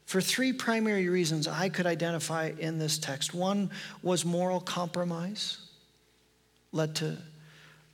for 0.07 0.21
three 0.21 0.53
primary 0.53 1.09
reasons 1.09 1.47
I 1.47 1.69
could 1.69 1.87
identify 1.87 2.53
in 2.59 2.79
this 2.79 2.99
text. 2.99 3.33
One 3.33 3.71
was 4.03 4.25
moral 4.25 4.61
compromise, 4.61 5.59
led 6.73 6.97
to, 6.97 7.17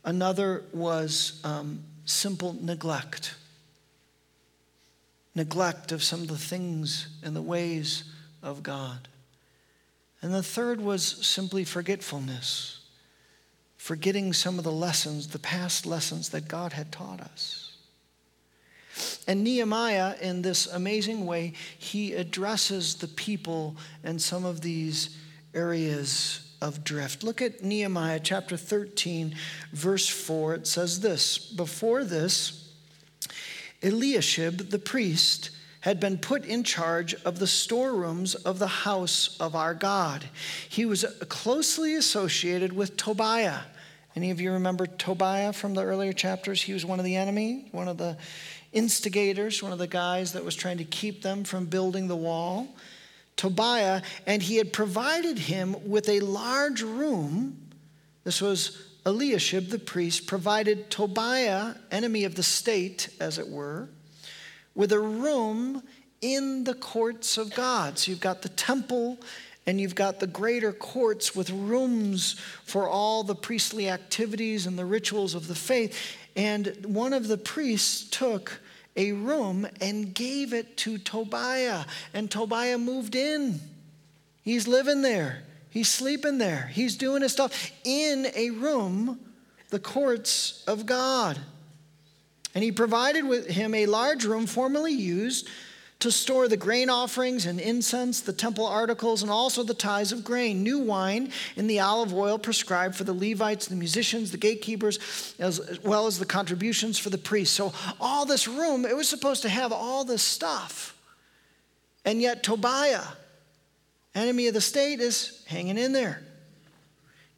another 0.05 0.65
was 0.73 1.41
um, 1.45 1.85
simple 2.07 2.57
neglect 2.61 3.35
neglect 5.37 5.93
of 5.93 6.03
some 6.03 6.23
of 6.23 6.29
the 6.29 6.39
things 6.39 7.09
and 7.23 7.37
the 7.37 7.43
ways 7.43 8.05
of 8.43 8.63
God. 8.65 9.07
And 10.23 10.33
the 10.35 10.43
third 10.43 10.81
was 10.81 11.05
simply 11.05 11.63
forgetfulness, 11.63 12.81
forgetting 13.77 14.33
some 14.33 14.59
of 14.59 14.65
the 14.65 14.73
lessons, 14.73 15.29
the 15.29 15.39
past 15.39 15.87
lessons 15.87 16.31
that 16.31 16.49
God 16.49 16.73
had 16.73 16.91
taught 16.91 17.21
us. 17.21 17.75
And 19.29 19.45
Nehemiah, 19.45 20.15
in 20.23 20.41
this 20.41 20.67
amazing 20.67 21.27
way, 21.27 21.53
he 21.79 22.15
addresses 22.15 22.95
the 22.95 23.09
people 23.09 23.77
and 24.03 24.21
some 24.21 24.47
of 24.47 24.63
these 24.63 25.19
areas 25.55 26.41
of 26.63 26.83
drift. 26.83 27.23
Look 27.23 27.43
at 27.43 27.63
Nehemiah 27.63 28.21
chapter 28.21 28.57
13, 28.57 29.35
verse 29.73 30.09
4. 30.09 30.55
It 30.55 30.67
says 30.67 31.01
this 31.01 31.37
Before 31.37 32.05
this, 32.05 32.66
Eliashib 33.83 34.71
the 34.71 34.79
priest 34.79 35.51
had 35.81 36.01
been 36.01 36.19
put 36.19 36.45
in 36.45 36.65
charge 36.65 37.15
of 37.25 37.39
the 37.39 37.47
storerooms 37.47 38.35
of 38.35 38.59
the 38.59 38.67
house 38.67 39.37
of 39.39 39.55
our 39.55 39.75
God. 39.75 40.25
He 40.69 40.85
was 40.85 41.05
closely 41.29 41.95
associated 41.95 42.73
with 42.73 42.97
Tobiah. 42.97 43.61
Any 44.17 44.31
of 44.31 44.41
you 44.41 44.53
remember 44.53 44.87
Tobiah 44.87 45.53
from 45.53 45.75
the 45.75 45.85
earlier 45.85 46.13
chapters? 46.13 46.63
He 46.63 46.73
was 46.73 46.85
one 46.85 46.99
of 46.99 47.05
the 47.05 47.17
enemy, 47.17 47.69
one 47.71 47.87
of 47.87 47.99
the 47.99 48.17
instigators, 48.73 49.63
one 49.63 49.73
of 49.73 49.79
the 49.79 49.87
guys 49.87 50.33
that 50.33 50.45
was 50.45 50.57
trying 50.57 50.79
to 50.79 50.85
keep 50.85 51.23
them 51.23 51.45
from 51.45 51.67
building 51.67 52.09
the 52.09 52.17
wall. 52.17 52.67
Tobiah, 53.37 54.03
and 54.27 54.43
he 54.43 54.57
had 54.57 54.73
provided 54.73 55.39
him 55.39 55.77
with 55.89 56.09
a 56.09 56.21
large 56.21 56.83
room. 56.83 57.59
This 58.25 58.41
was 58.41 58.86
Eliashib 59.07 59.69
the 59.69 59.79
priest 59.79 60.27
provided 60.27 60.91
Tobiah, 60.91 61.75
enemy 61.93 62.25
of 62.25 62.35
the 62.35 62.43
state, 62.43 63.09
as 63.21 63.39
it 63.39 63.49
were, 63.49 63.89
with 64.75 64.91
a 64.91 64.99
room 64.99 65.83
in 66.21 66.65
the 66.65 66.75
courts 66.75 67.39
of 67.39 67.55
God. 67.55 67.99
So 67.99 68.11
you've 68.11 68.21
got 68.21 68.43
the 68.43 68.49
temple 68.49 69.19
and 69.65 69.81
you've 69.81 69.95
got 69.95 70.21
the 70.21 70.27
greater 70.27 70.73
courts 70.73 71.35
with 71.35 71.51
rooms 71.51 72.35
for 72.65 72.89
all 72.89 73.23
the 73.23 73.35
priestly 73.35 73.89
activities 73.89 74.67
and 74.67 74.79
the 74.79 74.85
rituals 74.85 75.35
of 75.35 75.49
the 75.49 75.55
faith. 75.55 76.17
And 76.35 76.85
one 76.85 77.13
of 77.13 77.29
the 77.29 77.39
priests 77.39 78.09
took 78.11 78.61
a 78.97 79.13
room 79.13 79.67
and 79.81 80.15
gave 80.15 80.53
it 80.53 80.77
to 80.79 80.99
Tobiah, 80.99 81.85
and 82.15 82.31
Tobiah 82.31 82.79
moved 82.79 83.15
in. 83.15 83.61
He's 84.43 84.67
living 84.67 85.03
there. 85.03 85.43
He's 85.77 85.91
sleeping 85.91 86.39
there. 86.39 86.71
He's 86.73 86.97
doing 86.97 87.21
his 87.21 87.33
stuff 87.33 87.71
in 87.85 88.29
a 88.35 88.49
room, 88.49 89.21
the 89.69 89.79
courts 89.79 90.65
of 90.67 90.87
God. 90.87 91.39
And 92.55 92.65
he 92.65 92.73
provided 92.73 93.27
with 93.27 93.47
him 93.47 93.75
a 93.75 93.85
large 93.85 94.25
room 94.25 94.47
formerly 94.47 94.95
used 94.95 95.51
to 95.99 96.11
store 96.11 96.49
the 96.49 96.57
grain 96.57 96.89
offerings 96.89 97.45
and 97.45 97.61
incense, 97.61 98.23
the 98.23 98.33
temple 98.33 98.65
articles, 98.65 99.21
and 99.21 99.31
also 99.31 99.63
the 99.63 99.75
tithes 99.75 100.13
of 100.13 100.25
grain, 100.25 100.63
new 100.63 100.79
wine 100.79 101.31
and 101.59 101.69
the 101.69 101.81
olive 101.81 102.15
oil 102.15 102.39
prescribed 102.39 102.97
for 102.97 103.05
the 103.05 103.13
Levites, 103.13 103.67
the 103.67 103.77
musicians, 103.77 104.31
the 104.31 104.39
gatekeepers, 104.39 105.35
as 105.39 105.79
well 105.85 106.07
as 106.07 106.19
the 106.19 106.25
contributions 106.25 106.99
for 106.99 107.11
the 107.11 107.19
priests. 107.19 107.55
So, 107.55 107.75
all 108.01 108.25
this 108.25 108.49
room, 108.49 108.87
it 108.87 108.97
was 108.97 109.11
supposed 109.11 109.43
to 109.43 109.51
have 109.51 109.73
all 109.73 110.07
this 110.07 110.23
stuff. 110.23 110.97
And 112.07 112.23
yet, 112.23 112.43
Tobiah, 112.43 113.05
enemy 114.17 114.49
of 114.49 114.55
the 114.55 114.61
state, 114.61 115.01
is 115.01 115.45
hanging 115.47 115.79
in 115.79 115.93
there. 115.93 116.23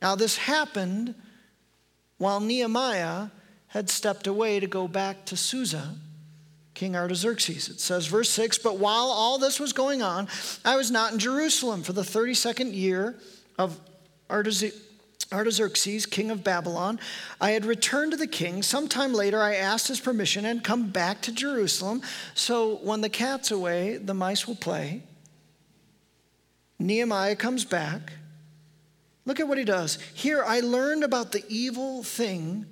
Now, 0.01 0.15
this 0.15 0.37
happened 0.37 1.15
while 2.19 2.41
Nehemiah 2.41 3.29
had 3.69 3.91
stepped 3.91 4.27
away 4.27 4.61
to 4.61 4.67
go 4.67 4.89
back 4.89 5.25
to 5.27 5.37
Susa 5.37 5.95
King 6.79 6.95
Artaxerxes. 6.95 7.69
It 7.69 7.81
says, 7.81 8.07
verse 8.07 8.31
6 8.31 8.59
But 8.59 8.79
while 8.79 9.07
all 9.07 9.39
this 9.39 9.59
was 9.59 9.73
going 9.73 10.01
on, 10.01 10.29
I 10.65 10.77
was 10.77 10.93
not 10.93 11.13
in 11.13 11.19
Jerusalem 11.19 11.83
for 11.83 11.93
the 11.93 12.03
32nd 12.03 12.73
year 12.73 13.17
of 13.59 13.81
Artaxerxes, 14.31 16.07
king 16.07 16.31
of 16.31 16.45
Babylon. 16.45 17.01
I 17.41 17.51
had 17.51 17.65
returned 17.65 18.13
to 18.13 18.17
the 18.17 18.29
king. 18.29 18.63
Sometime 18.63 19.13
later, 19.13 19.43
I 19.43 19.57
asked 19.57 19.89
his 19.89 19.99
permission 19.99 20.45
and 20.45 20.63
come 20.63 20.91
back 20.91 21.21
to 21.23 21.33
Jerusalem. 21.33 22.01
So 22.35 22.77
when 22.77 23.01
the 23.01 23.09
cat's 23.09 23.51
away, 23.51 23.97
the 23.97 24.15
mice 24.15 24.47
will 24.47 24.55
play. 24.55 25.03
Nehemiah 26.79 27.37
comes 27.37 27.65
back. 27.65 28.13
Look 29.25 29.41
at 29.41 29.49
what 29.49 29.59
he 29.59 29.65
does. 29.65 29.99
Here, 30.15 30.43
I 30.45 30.61
learned 30.61 31.05
about 31.05 31.33
the 31.33 31.45
evil 31.49 32.03
thing 32.03 32.67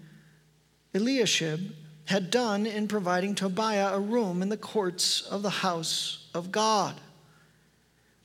Eliashib 0.94 1.74
had 2.06 2.30
done 2.30 2.66
in 2.66 2.88
providing 2.88 3.34
Tobiah 3.34 3.94
a 3.94 4.00
room 4.00 4.42
in 4.42 4.48
the 4.48 4.56
courts 4.56 5.22
of 5.22 5.42
the 5.42 5.50
house 5.50 6.28
of 6.34 6.52
God. 6.52 6.94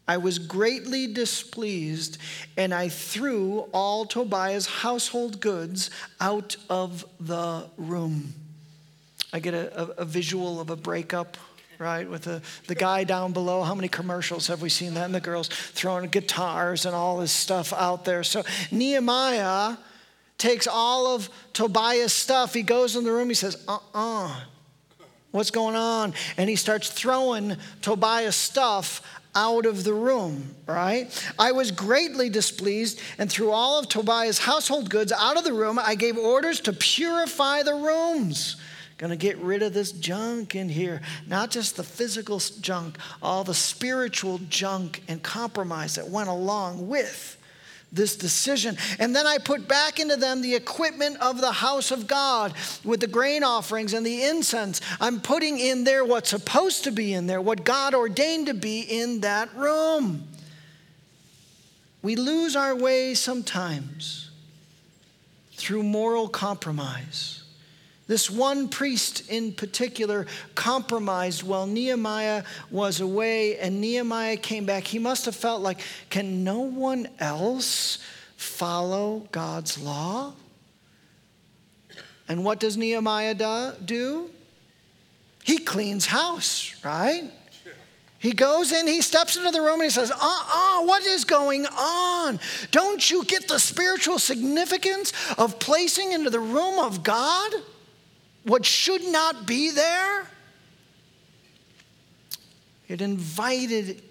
I 0.07 0.17
was 0.17 0.39
greatly 0.39 1.07
displeased, 1.07 2.17
and 2.57 2.73
I 2.73 2.89
threw 2.89 3.61
all 3.73 4.05
Tobiah's 4.05 4.67
household 4.67 5.39
goods 5.39 5.89
out 6.19 6.55
of 6.69 7.05
the 7.19 7.69
room. 7.77 8.33
I 9.33 9.39
get 9.39 9.53
a, 9.53 9.79
a, 9.79 9.85
a 10.01 10.05
visual 10.05 10.59
of 10.59 10.69
a 10.69 10.75
breakup 10.75 11.37
right? 11.81 12.07
With 12.07 12.21
the, 12.23 12.41
the 12.67 12.75
guy 12.75 13.03
down 13.03 13.33
below. 13.33 13.63
How 13.63 13.73
many 13.73 13.87
commercials 13.87 14.47
have 14.47 14.61
we 14.61 14.69
seen 14.69 14.93
that? 14.93 15.05
And 15.05 15.15
the 15.15 15.19
girls 15.19 15.47
throwing 15.47 16.07
guitars 16.09 16.85
and 16.85 16.95
all 16.95 17.17
this 17.17 17.31
stuff 17.31 17.73
out 17.73 18.05
there. 18.05 18.23
So 18.23 18.43
Nehemiah 18.71 19.77
takes 20.37 20.67
all 20.67 21.07
of 21.07 21.27
Tobiah's 21.53 22.13
stuff. 22.13 22.53
He 22.53 22.61
goes 22.61 22.95
in 22.95 23.03
the 23.03 23.11
room, 23.11 23.29
he 23.29 23.33
says, 23.33 23.57
uh 23.67 23.79
uh-uh. 23.93 24.27
uh, 24.27 24.35
what's 25.31 25.51
going 25.51 25.75
on? 25.75 26.13
And 26.37 26.49
he 26.49 26.55
starts 26.55 26.89
throwing 26.89 27.57
Tobiah's 27.81 28.35
stuff 28.35 29.01
out 29.33 29.65
of 29.65 29.83
the 29.83 29.93
room, 29.93 30.55
right? 30.67 31.09
I 31.39 31.51
was 31.53 31.71
greatly 31.71 32.29
displeased 32.29 32.99
and 33.17 33.31
threw 33.31 33.51
all 33.51 33.79
of 33.79 33.87
Tobiah's 33.87 34.37
household 34.37 34.89
goods 34.89 35.11
out 35.11 35.37
of 35.37 35.43
the 35.45 35.53
room. 35.53 35.79
I 35.81 35.95
gave 35.95 36.17
orders 36.17 36.59
to 36.61 36.73
purify 36.73 37.63
the 37.63 37.73
rooms. 37.73 38.57
Gonna 39.01 39.15
get 39.15 39.39
rid 39.39 39.63
of 39.63 39.73
this 39.73 39.91
junk 39.91 40.53
in 40.53 40.69
here, 40.69 41.01
not 41.25 41.49
just 41.49 41.75
the 41.75 41.83
physical 41.83 42.37
junk, 42.37 42.99
all 43.19 43.43
the 43.43 43.55
spiritual 43.55 44.39
junk 44.47 45.01
and 45.07 45.23
compromise 45.23 45.95
that 45.95 46.07
went 46.07 46.29
along 46.29 46.87
with 46.87 47.35
this 47.91 48.15
decision. 48.15 48.77
And 48.99 49.15
then 49.15 49.25
I 49.25 49.39
put 49.39 49.67
back 49.67 49.99
into 49.99 50.17
them 50.17 50.43
the 50.43 50.53
equipment 50.53 51.17
of 51.19 51.41
the 51.41 51.51
house 51.51 51.89
of 51.89 52.05
God 52.05 52.53
with 52.83 52.99
the 52.99 53.07
grain 53.07 53.43
offerings 53.43 53.93
and 53.93 54.05
the 54.05 54.23
incense. 54.23 54.81
I'm 54.99 55.19
putting 55.19 55.59
in 55.59 55.83
there 55.83 56.05
what's 56.05 56.29
supposed 56.29 56.83
to 56.83 56.91
be 56.91 57.11
in 57.11 57.25
there, 57.25 57.41
what 57.41 57.63
God 57.63 57.95
ordained 57.95 58.45
to 58.47 58.53
be 58.53 58.81
in 58.81 59.21
that 59.21 59.51
room. 59.55 60.27
We 62.03 62.15
lose 62.15 62.55
our 62.55 62.75
way 62.75 63.15
sometimes 63.15 64.29
through 65.53 65.81
moral 65.81 66.27
compromise. 66.27 67.40
This 68.11 68.29
one 68.29 68.67
priest 68.67 69.29
in 69.29 69.53
particular 69.53 70.27
compromised 70.53 71.43
while 71.43 71.65
Nehemiah 71.65 72.43
was 72.69 72.99
away, 72.99 73.57
and 73.57 73.79
Nehemiah 73.79 74.35
came 74.35 74.65
back. 74.65 74.83
He 74.83 74.99
must 74.99 75.23
have 75.23 75.35
felt 75.37 75.61
like, 75.61 75.79
can 76.09 76.43
no 76.43 76.59
one 76.59 77.07
else 77.19 77.99
follow 78.35 79.29
God's 79.31 79.81
law? 79.81 80.33
And 82.27 82.43
what 82.43 82.59
does 82.59 82.75
Nehemiah 82.75 83.33
do? 83.85 84.29
He 85.45 85.57
cleans 85.59 86.05
house, 86.05 86.75
right? 86.83 87.31
He 88.19 88.33
goes 88.33 88.73
in, 88.73 88.87
he 88.87 89.01
steps 89.01 89.37
into 89.37 89.51
the 89.51 89.61
room, 89.61 89.75
and 89.75 89.83
he 89.83 89.89
says, 89.89 90.11
Uh 90.11 90.15
uh-uh, 90.15 90.81
uh, 90.81 90.85
what 90.85 91.05
is 91.05 91.23
going 91.23 91.65
on? 91.65 92.41
Don't 92.71 93.09
you 93.09 93.23
get 93.23 93.47
the 93.47 93.57
spiritual 93.57 94.19
significance 94.19 95.13
of 95.37 95.59
placing 95.59 96.11
into 96.11 96.29
the 96.29 96.41
room 96.41 96.77
of 96.77 97.03
God? 97.03 97.53
What 98.43 98.65
should 98.65 99.03
not 99.03 99.45
be 99.45 99.71
there, 99.71 100.27
it 102.87 103.01
invited 103.01 104.01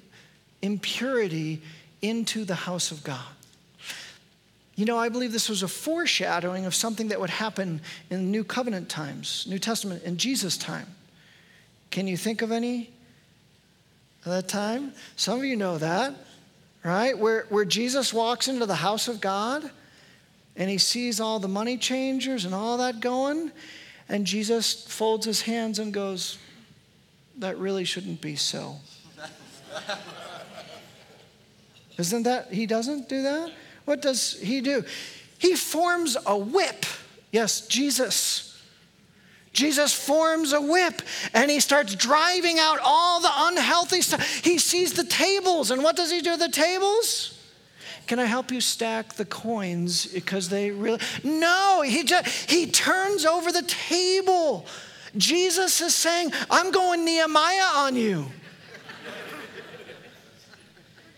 impurity 0.62 1.60
into 2.02 2.44
the 2.44 2.54
house 2.54 2.90
of 2.90 3.02
God. 3.04 3.26
You 4.76 4.86
know, 4.86 4.96
I 4.96 5.10
believe 5.10 5.32
this 5.32 5.50
was 5.50 5.62
a 5.62 5.68
foreshadowing 5.68 6.64
of 6.64 6.74
something 6.74 7.08
that 7.08 7.20
would 7.20 7.28
happen 7.28 7.82
in 8.08 8.30
New 8.30 8.44
Covenant 8.44 8.88
times, 8.88 9.46
New 9.46 9.58
Testament, 9.58 10.02
in 10.04 10.16
Jesus' 10.16 10.56
time. 10.56 10.86
Can 11.90 12.06
you 12.06 12.16
think 12.16 12.40
of 12.40 12.50
any 12.50 12.90
at 14.24 14.30
that 14.30 14.48
time? 14.48 14.92
Some 15.16 15.38
of 15.38 15.44
you 15.44 15.56
know 15.56 15.76
that, 15.76 16.14
right? 16.82 17.18
Where, 17.18 17.44
where 17.50 17.66
Jesus 17.66 18.14
walks 18.14 18.48
into 18.48 18.64
the 18.64 18.76
house 18.76 19.08
of 19.08 19.20
God 19.20 19.70
and 20.56 20.70
he 20.70 20.78
sees 20.78 21.20
all 21.20 21.38
the 21.38 21.48
money 21.48 21.76
changers 21.76 22.44
and 22.44 22.54
all 22.54 22.78
that 22.78 23.00
going, 23.00 23.52
and 24.10 24.26
Jesus 24.26 24.84
folds 24.88 25.24
his 25.24 25.42
hands 25.42 25.78
and 25.78 25.94
goes, 25.94 26.36
That 27.38 27.56
really 27.56 27.84
shouldn't 27.84 28.20
be 28.20 28.36
so. 28.36 28.76
Isn't 31.96 32.24
that, 32.24 32.52
he 32.52 32.66
doesn't 32.66 33.08
do 33.08 33.22
that? 33.22 33.52
What 33.84 34.02
does 34.02 34.38
he 34.40 34.60
do? 34.60 34.84
He 35.38 35.54
forms 35.54 36.16
a 36.26 36.36
whip. 36.36 36.84
Yes, 37.30 37.66
Jesus. 37.68 38.60
Jesus 39.52 39.92
forms 39.92 40.52
a 40.52 40.60
whip 40.60 41.02
and 41.32 41.50
he 41.50 41.60
starts 41.60 41.94
driving 41.94 42.58
out 42.58 42.78
all 42.84 43.20
the 43.20 43.30
unhealthy 43.32 44.02
stuff. 44.02 44.44
He 44.44 44.58
sees 44.58 44.92
the 44.92 45.04
tables, 45.04 45.70
and 45.70 45.84
what 45.84 45.96
does 45.96 46.10
he 46.10 46.20
do 46.20 46.32
to 46.32 46.36
the 46.36 46.48
tables? 46.48 47.39
Can 48.10 48.18
I 48.18 48.24
help 48.24 48.50
you 48.50 48.60
stack 48.60 49.12
the 49.12 49.24
coins 49.24 50.04
because 50.04 50.48
they 50.48 50.72
really 50.72 50.98
No, 51.22 51.80
he 51.86 52.02
just 52.02 52.50
he 52.50 52.66
turns 52.66 53.24
over 53.24 53.52
the 53.52 53.62
table. 53.62 54.66
Jesus 55.16 55.80
is 55.80 55.94
saying, 55.94 56.32
"I'm 56.50 56.72
going 56.72 57.04
Nehemiah 57.04 57.70
on 57.76 57.94
you." 57.94 58.26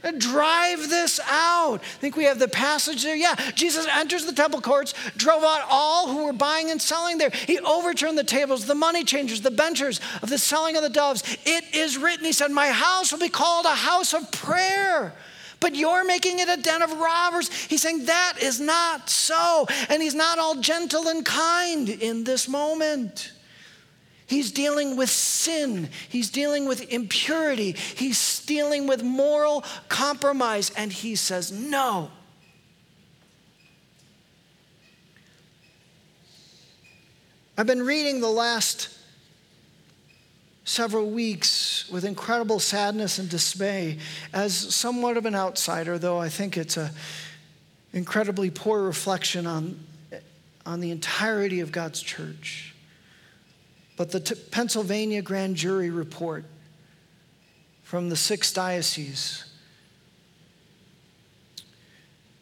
Drive 0.19 0.91
this 0.91 1.19
out. 1.31 1.81
I 1.81 1.99
think 2.03 2.15
we 2.15 2.25
have 2.25 2.39
the 2.39 2.47
passage 2.47 3.05
there. 3.05 3.17
Yeah, 3.17 3.37
Jesus 3.55 3.87
enters 3.87 4.27
the 4.27 4.35
temple 4.35 4.61
courts, 4.61 4.93
drove 5.17 5.43
out 5.43 5.63
all 5.71 6.13
who 6.13 6.27
were 6.27 6.35
buying 6.35 6.71
and 6.71 6.83
selling 6.83 7.17
there. 7.17 7.31
He 7.31 7.59
overturned 7.61 8.19
the 8.19 8.23
tables, 8.23 8.67
the 8.67 8.75
money 8.75 9.03
changers, 9.03 9.41
the 9.41 9.51
benchers 9.51 9.99
of 10.21 10.29
the 10.29 10.37
selling 10.37 10.77
of 10.77 10.83
the 10.83 10.91
doves. 10.91 11.23
It 11.47 11.75
is 11.75 11.97
written, 11.97 12.27
he 12.27 12.33
said, 12.33 12.51
My 12.51 12.69
house 12.69 13.13
will 13.13 13.19
be 13.19 13.31
called 13.31 13.65
a 13.65 13.71
house 13.71 14.13
of 14.13 14.31
prayer 14.31 15.15
but 15.63 15.77
you're 15.77 16.05
making 16.05 16.41
it 16.41 16.49
a 16.49 16.61
den 16.61 16.83
of 16.83 16.93
robbers. 16.93 17.49
He's 17.49 17.81
saying 17.81 18.07
that 18.07 18.35
is 18.43 18.61
not 18.61 19.09
so. 19.09 19.67
And 19.89 20.03
he's 20.03 20.15
not 20.15 20.39
all 20.39 20.57
gentle 20.57 21.09
and 21.09 21.25
kind 21.25 21.89
in 21.89 22.25
this 22.25 22.49
moment. 22.49 23.33
He's 24.27 24.51
dealing 24.51 24.97
with 24.97 25.09
sin. 25.09 25.89
He's 26.09 26.31
dealing 26.31 26.67
with 26.67 26.93
impurity. 26.93 27.73
He's 27.73 28.45
dealing 28.45 28.87
with 28.87 29.03
moral 29.03 29.65
compromise. 29.89 30.71
And 30.77 30.93
he 30.93 31.15
says, 31.15 31.53
No. 31.53 32.11
I've 37.57 37.67
been 37.67 37.83
reading 37.83 38.21
the 38.21 38.29
last 38.29 38.89
several 40.65 41.11
weeks 41.11 41.89
with 41.91 42.05
incredible 42.05 42.61
sadness 42.61 43.19
and 43.19 43.29
dismay 43.29 43.99
as 44.33 44.55
somewhat 44.55 45.17
of 45.17 45.27
an 45.27 45.35
outsider, 45.35 45.99
though 45.99 46.19
I 46.19 46.29
think 46.29 46.57
it's 46.57 46.77
an 46.77 46.91
incredibly 47.93 48.51
poor 48.51 48.83
reflection 48.83 49.47
on, 49.47 49.81
on 50.65 50.81
the 50.81 50.91
entirety 50.91 51.61
of 51.61 51.73
God's 51.73 52.01
church. 52.01 52.75
But 53.97 54.11
the 54.11 54.21
T- 54.21 54.35
Pennsylvania 54.51 55.23
grand 55.23 55.57
jury 55.57 55.91
report 55.91 56.45
from 57.83 58.09
the 58.09 58.17
six 58.17 58.53
dioceses 58.53 59.45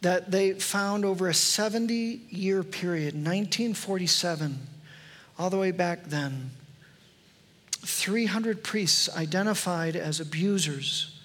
that 0.01 0.31
they 0.31 0.53
found 0.53 1.05
over 1.05 1.27
a 1.27 1.33
70 1.33 2.21
year 2.29 2.63
period, 2.63 3.13
1947, 3.13 4.59
all 5.37 5.49
the 5.49 5.57
way 5.57 5.71
back 5.71 6.05
then, 6.05 6.51
300 7.83 8.63
priests 8.63 9.09
identified 9.15 9.95
as 9.95 10.19
abusers 10.19 11.19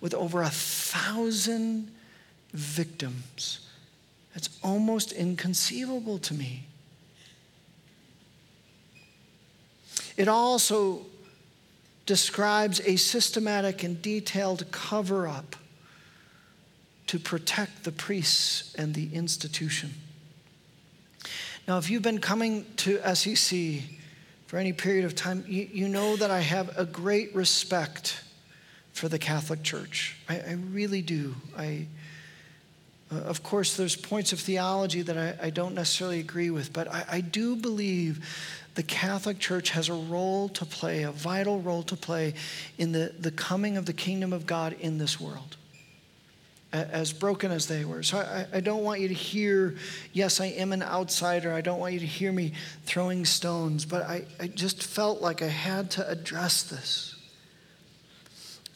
with 0.00 0.14
over 0.14 0.42
a 0.42 0.50
thousand 0.50 1.90
victims. 2.52 3.60
That's 4.34 4.48
almost 4.62 5.12
inconceivable 5.12 6.18
to 6.18 6.34
me. 6.34 6.64
It 10.16 10.28
also 10.28 11.02
describes 12.06 12.80
a 12.80 12.96
systematic 12.96 13.84
and 13.84 14.00
detailed 14.02 14.70
cover 14.72 15.28
up 15.28 15.56
to 17.06 17.18
protect 17.18 17.84
the 17.84 17.92
priests 17.92 18.74
and 18.74 18.94
the 18.94 19.14
institution. 19.14 19.94
Now, 21.66 21.78
if 21.78 21.90
you've 21.90 22.02
been 22.02 22.20
coming 22.20 22.64
to 22.76 23.14
SEC 23.14 23.82
for 24.48 24.56
any 24.56 24.72
period 24.72 25.04
of 25.04 25.14
time, 25.14 25.44
you, 25.46 25.68
you 25.70 25.88
know 25.88 26.16
that 26.16 26.30
I 26.30 26.40
have 26.40 26.76
a 26.78 26.86
great 26.86 27.34
respect 27.34 28.24
for 28.94 29.06
the 29.06 29.18
Catholic 29.18 29.62
Church. 29.62 30.16
I, 30.26 30.36
I 30.36 30.58
really 30.70 31.02
do. 31.02 31.34
I, 31.56 31.86
uh, 33.12 33.16
of 33.16 33.42
course, 33.42 33.76
there's 33.76 33.94
points 33.94 34.32
of 34.32 34.40
theology 34.40 35.02
that 35.02 35.18
I, 35.18 35.48
I 35.48 35.50
don't 35.50 35.74
necessarily 35.74 36.18
agree 36.18 36.48
with, 36.48 36.72
but 36.72 36.88
I, 36.88 37.04
I 37.10 37.20
do 37.20 37.56
believe 37.56 38.26
the 38.74 38.82
Catholic 38.82 39.38
Church 39.38 39.68
has 39.70 39.90
a 39.90 39.94
role 39.94 40.48
to 40.48 40.64
play, 40.64 41.02
a 41.02 41.12
vital 41.12 41.60
role 41.60 41.82
to 41.82 41.94
play 41.94 42.32
in 42.78 42.92
the, 42.92 43.12
the 43.20 43.30
coming 43.30 43.76
of 43.76 43.84
the 43.84 43.92
kingdom 43.92 44.32
of 44.32 44.46
God 44.46 44.74
in 44.80 44.96
this 44.96 45.20
world, 45.20 45.57
as 46.72 47.12
broken 47.12 47.50
as 47.50 47.66
they 47.66 47.84
were. 47.84 48.02
So 48.02 48.18
I, 48.18 48.46
I 48.52 48.60
don't 48.60 48.84
want 48.84 49.00
you 49.00 49.08
to 49.08 49.14
hear, 49.14 49.76
yes, 50.12 50.40
I 50.40 50.46
am 50.46 50.72
an 50.72 50.82
outsider. 50.82 51.52
I 51.52 51.62
don't 51.62 51.78
want 51.78 51.94
you 51.94 52.00
to 52.00 52.06
hear 52.06 52.30
me 52.30 52.52
throwing 52.84 53.24
stones, 53.24 53.84
but 53.84 54.02
I, 54.02 54.24
I 54.38 54.48
just 54.48 54.82
felt 54.82 55.22
like 55.22 55.40
I 55.40 55.46
had 55.46 55.90
to 55.92 56.08
address 56.08 56.62
this. 56.64 57.14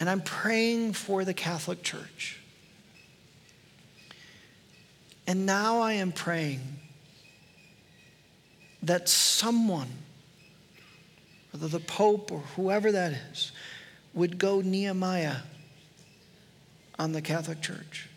And 0.00 0.08
I'm 0.08 0.22
praying 0.22 0.94
for 0.94 1.24
the 1.24 1.34
Catholic 1.34 1.82
Church. 1.82 2.40
And 5.26 5.46
now 5.46 5.80
I 5.80 5.94
am 5.94 6.12
praying 6.12 6.60
that 8.82 9.08
someone, 9.08 9.88
whether 11.52 11.68
the 11.68 11.78
Pope 11.78 12.32
or 12.32 12.40
whoever 12.56 12.90
that 12.90 13.12
is, 13.30 13.52
would 14.14 14.38
go 14.38 14.60
Nehemiah 14.60 15.36
on 17.02 17.10
the 17.10 17.20
Catholic 17.20 17.60
Church. 17.60 18.08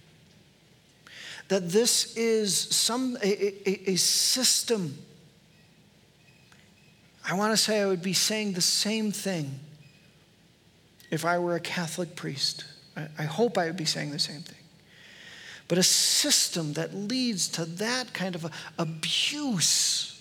That 1.47 1.69
this 1.69 2.15
is 2.15 2.55
some 2.55 3.17
a, 3.23 3.69
a, 3.69 3.91
a 3.91 3.95
system. 3.95 4.99
I 7.27 7.33
want 7.33 7.51
to 7.51 7.57
say 7.57 7.81
I 7.81 7.87
would 7.87 8.03
be 8.03 8.13
saying 8.13 8.53
the 8.53 8.61
same 8.61 9.11
thing 9.11 9.59
if 11.09 11.25
I 11.25 11.39
were 11.39 11.55
a 11.55 11.59
Catholic 11.59 12.15
priest. 12.15 12.65
I, 12.95 13.07
I 13.17 13.23
hope 13.23 13.57
I 13.57 13.65
would 13.65 13.77
be 13.77 13.85
saying 13.85 14.11
the 14.11 14.19
same 14.19 14.41
thing. 14.41 14.63
But 15.67 15.79
a 15.79 15.83
system 15.83 16.73
that 16.73 16.93
leads 16.93 17.47
to 17.49 17.65
that 17.65 18.13
kind 18.13 18.35
of 18.35 18.51
abuse 18.77 20.14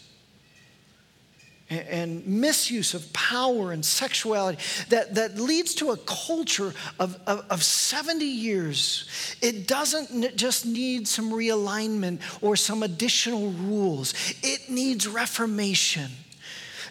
and 1.71 2.27
misuse 2.27 2.93
of 2.93 3.11
power 3.13 3.73
and 3.73 3.85
sexuality 3.85 4.59
that, 4.91 5.15
that 5.15 5.39
leads 5.39 5.75
to 5.77 5.91
a 5.91 5.97
culture 5.97 6.75
of, 7.01 7.19
of, 7.27 7.45
of 7.51 7.63
70 7.63 8.25
years. 8.25 9.37
It 9.41 9.67
doesn't 9.67 10.37
just 10.37 10.67
need 10.67 11.09
some 11.09 11.31
realignment 11.31 12.21
or 12.43 12.57
some 12.57 12.83
additional 12.83 13.51
rules, 13.51 14.15
it 14.43 14.71
needs 14.71 15.09
reformation. 15.09 16.11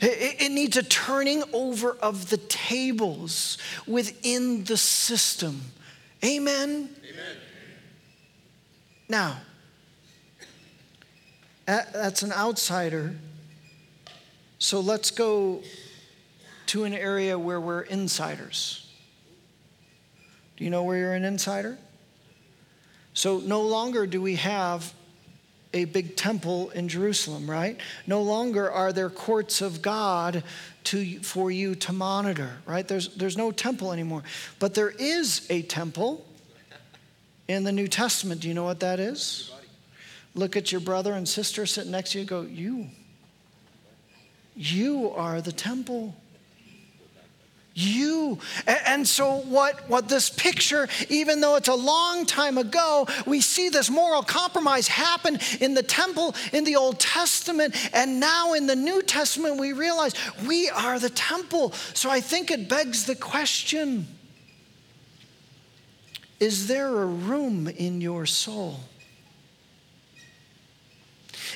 It, 0.01 0.41
it 0.41 0.51
needs 0.51 0.75
a 0.75 0.83
turning 0.83 1.43
over 1.53 1.91
of 1.91 2.29
the 2.29 2.37
tables 2.37 3.57
within 3.87 4.63
the 4.63 4.75
system. 4.75 5.61
Amen? 6.25 6.89
Amen. 7.09 7.37
Now, 9.07 9.37
that's 11.65 12.23
an 12.23 12.33
outsider 12.33 13.15
so 14.63 14.79
let's 14.79 15.11
go 15.11 15.61
to 16.67 16.85
an 16.85 16.93
area 16.93 17.37
where 17.37 17.59
we're 17.59 17.81
insiders. 17.81 18.89
Do 20.55 20.63
you 20.63 20.69
know 20.69 20.83
where 20.83 20.97
you're 20.97 21.13
an 21.15 21.25
insider? 21.25 21.77
So 23.13 23.39
no 23.39 23.61
longer 23.63 24.07
do 24.07 24.21
we 24.21 24.35
have 24.35 24.93
a 25.73 25.83
big 25.83 26.15
temple 26.15 26.69
in 26.69 26.87
Jerusalem, 26.87 27.51
right? 27.51 27.77
No 28.07 28.21
longer 28.21 28.71
are 28.71 28.93
there 28.93 29.09
courts 29.09 29.59
of 29.59 29.81
God 29.81 30.45
to, 30.85 31.19
for 31.19 31.51
you 31.51 31.75
to 31.75 31.91
monitor, 31.91 32.51
right? 32.65 32.87
There's, 32.87 33.13
there's 33.15 33.35
no 33.35 33.51
temple 33.51 33.91
anymore. 33.91 34.23
But 34.59 34.75
there 34.75 34.91
is 34.91 35.45
a 35.49 35.63
temple 35.63 36.25
in 37.49 37.65
the 37.65 37.73
New 37.73 37.89
Testament. 37.89 38.39
Do 38.39 38.47
you 38.47 38.53
know 38.53 38.63
what 38.63 38.79
that 38.79 39.01
is? 39.01 39.51
Look 40.35 40.55
at 40.55 40.71
your 40.71 40.79
brother 40.79 41.11
and 41.11 41.27
sister 41.27 41.65
sitting 41.65 41.91
next 41.91 42.13
to 42.13 42.19
you 42.19 42.25
go, 42.25 42.43
You 42.43 42.87
you 44.55 45.11
are 45.11 45.41
the 45.41 45.51
temple. 45.51 46.15
You. 47.75 48.37
And 48.67 49.07
so, 49.07 49.37
what, 49.37 49.89
what 49.89 50.07
this 50.07 50.29
picture, 50.29 50.87
even 51.09 51.41
though 51.41 51.55
it's 51.55 51.69
a 51.69 51.75
long 51.75 52.27
time 52.27 52.59
ago, 52.59 53.07
we 53.25 53.41
see 53.41 53.69
this 53.69 53.89
moral 53.89 54.21
compromise 54.21 54.87
happen 54.87 55.39
in 55.59 55.73
the 55.73 55.81
temple 55.81 56.35
in 56.51 56.65
the 56.65 56.75
Old 56.75 56.99
Testament. 56.99 57.75
And 57.93 58.19
now 58.19 58.53
in 58.53 58.67
the 58.67 58.75
New 58.75 59.01
Testament, 59.01 59.59
we 59.59 59.73
realize 59.73 60.13
we 60.45 60.69
are 60.69 60.99
the 60.99 61.09
temple. 61.09 61.71
So, 61.95 62.11
I 62.11 62.21
think 62.21 62.51
it 62.51 62.69
begs 62.69 63.05
the 63.05 63.15
question 63.15 64.07
Is 66.39 66.67
there 66.67 66.89
a 66.89 67.07
room 67.07 67.67
in 67.67 68.01
your 68.01 68.27
soul? 68.27 68.81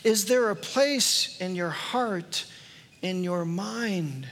Is 0.03 0.25
there 0.25 0.49
a 0.49 0.55
place 0.55 1.38
in 1.39 1.55
your 1.55 1.69
heart? 1.69 2.45
In 3.08 3.24
your 3.24 3.46
mind 3.46 4.28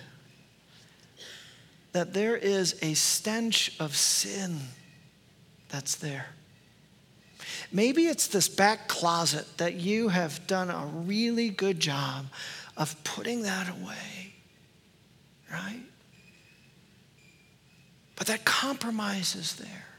that 1.94 2.14
there 2.14 2.36
is 2.36 2.78
a 2.82 2.94
stench 2.94 3.72
of 3.80 3.96
sin 3.96 4.60
that's 5.70 5.96
there. 5.96 6.28
Maybe 7.72 8.08
it's 8.08 8.28
this 8.28 8.50
back 8.50 8.88
closet 8.88 9.58
that 9.58 9.76
you 9.76 10.10
have 10.10 10.46
done 10.46 10.70
a 10.70 10.86
really 10.86 11.50
good 11.50 11.80
job 11.80 12.26
of 12.76 13.02
putting 13.04 13.44
that 13.44 13.70
away, 13.70 14.34
right? 15.52 15.84
But 18.18 18.28
that 18.28 18.44
compromise 18.44 19.36
is 19.36 19.56
there. 19.56 19.95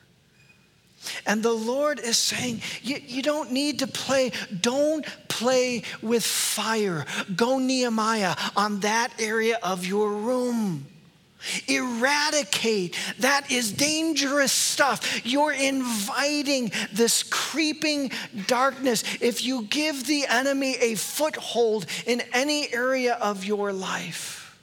And 1.27 1.43
the 1.43 1.53
Lord 1.53 2.01
is 2.01 2.19
saying, 2.19 2.63
you, 2.83 3.01
you, 3.07 3.23
don't 3.23 3.53
need 3.53 3.81
to 3.81 3.87
play, 3.87 4.33
don't 4.61 5.05
play 5.29 5.83
with 6.03 6.25
fire. 6.25 7.05
Go, 7.35 7.59
Nehemiah, 7.59 8.37
on 8.57 8.81
that 8.81 9.13
area 9.19 9.59
of 9.63 9.85
your 9.87 10.13
room. 10.13 10.87
Eradicate. 11.69 12.97
That 13.21 13.51
is 13.51 13.73
dangerous 13.73 14.53
stuff. 14.53 15.25
You're 15.25 15.53
inviting 15.53 16.73
this 16.93 17.23
creeping 17.23 18.11
darkness. 18.47 19.05
If 19.21 19.45
you 19.45 19.63
give 19.65 20.07
the 20.07 20.27
enemy 20.27 20.77
a 20.81 20.95
foothold 20.95 21.87
in 22.07 22.23
any 22.33 22.73
area 22.73 23.15
of 23.15 23.45
your 23.45 23.73
life, 23.73 24.59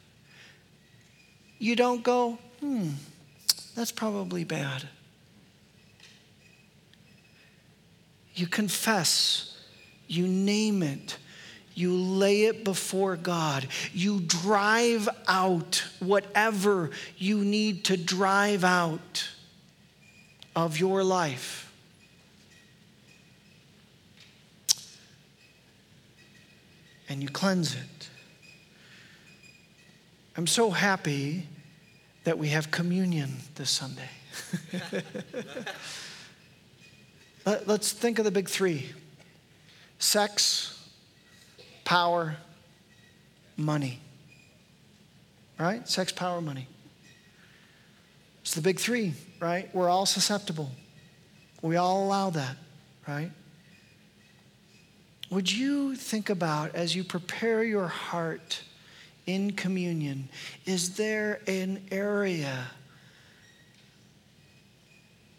you 1.60 1.76
don't 1.76 2.04
go, 2.04 2.38
hmm, 2.60 2.90
that's 3.76 3.92
probably 3.92 4.44
bad. 4.44 4.88
You 8.36 8.48
confess, 8.48 9.58
you 10.08 10.28
name 10.28 10.82
it, 10.82 11.18
you 11.76 11.96
lay 11.96 12.44
it 12.44 12.64
before 12.64 13.16
God, 13.16 13.68
you 13.94 14.20
drive 14.20 15.10
out 15.28 15.84
whatever 16.00 16.92
you 17.18 17.44
need 17.44 17.86
to 17.86 17.98
drive 17.98 18.64
out 18.64 19.28
of 20.56 20.80
your 20.80 21.04
life. 21.04 21.72
And 27.10 27.22
you 27.22 27.30
cleanse 27.30 27.76
it. 27.76 28.10
I'm 30.36 30.48
so 30.48 30.72
happy 30.72 31.48
that 32.24 32.38
we 32.38 32.50
have 32.50 32.72
communion 32.72 33.38
this 33.56 33.70
Sunday. 33.70 34.10
Let, 37.46 37.70
us 37.70 37.92
think 37.92 38.20
of 38.20 38.26
the 38.26 38.32
big 38.32 38.48
three 38.48 38.90
sex, 40.00 40.90
power, 41.86 42.36
money. 43.58 44.00
Right? 45.60 45.88
Sex, 45.88 46.12
power, 46.12 46.42
money. 46.42 46.68
It's 48.42 48.56
the 48.56 48.62
big 48.62 48.80
three, 48.80 49.14
right? 49.40 49.74
We're 49.74 49.90
all 49.90 50.06
susceptible. 50.06 50.72
We 51.62 51.78
all 51.78 52.06
allow 52.06 52.30
that, 52.32 52.58
right? 53.08 53.32
Would 55.30 55.52
you 55.52 55.96
think 55.96 56.30
about 56.30 56.76
as 56.76 56.96
you 56.96 57.04
prepare 57.04 57.64
your 57.64 57.88
heart 57.88 58.62
in 59.26 59.52
communion, 59.52 60.28
is 60.66 60.96
there 60.96 61.40
an 61.48 61.82
area 61.92 62.68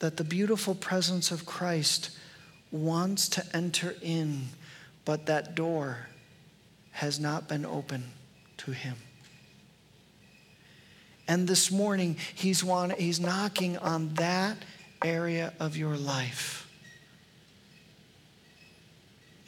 that 0.05 0.19
the 0.19 0.25
beautiful 0.25 0.75
presence 0.75 1.31
of 1.31 1.47
Christ 1.47 2.11
wants 2.71 3.27
to 3.31 3.57
enter 3.57 3.97
in, 4.03 4.49
but 5.07 5.25
that 5.25 5.55
door 5.55 6.09
has 6.91 7.19
not 7.19 7.49
been 7.49 7.65
open 7.65 8.05
to 8.59 8.73
him? 8.73 8.97
And 11.27 11.49
this 11.49 11.71
morning, 11.71 12.19
he's, 12.35 12.63
want, 12.63 12.93
he's 13.01 13.19
knocking 13.19 13.79
on 13.79 14.13
that 14.17 14.59
area 15.03 15.55
of 15.59 15.75
your 15.75 15.97
life. 15.97 16.71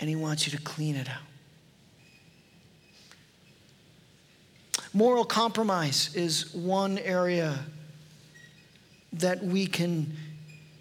And 0.01 0.09
he 0.09 0.17
wants 0.17 0.47
you 0.47 0.57
to 0.57 0.65
clean 0.65 0.97
it 0.97 1.11
out. 1.11 1.21
Moral 4.95 5.27
compromise 5.27 6.15
is 6.15 6.55
one 6.55 6.97
area 6.97 7.59
that 9.13 9.45
we 9.45 9.67
can 9.67 10.17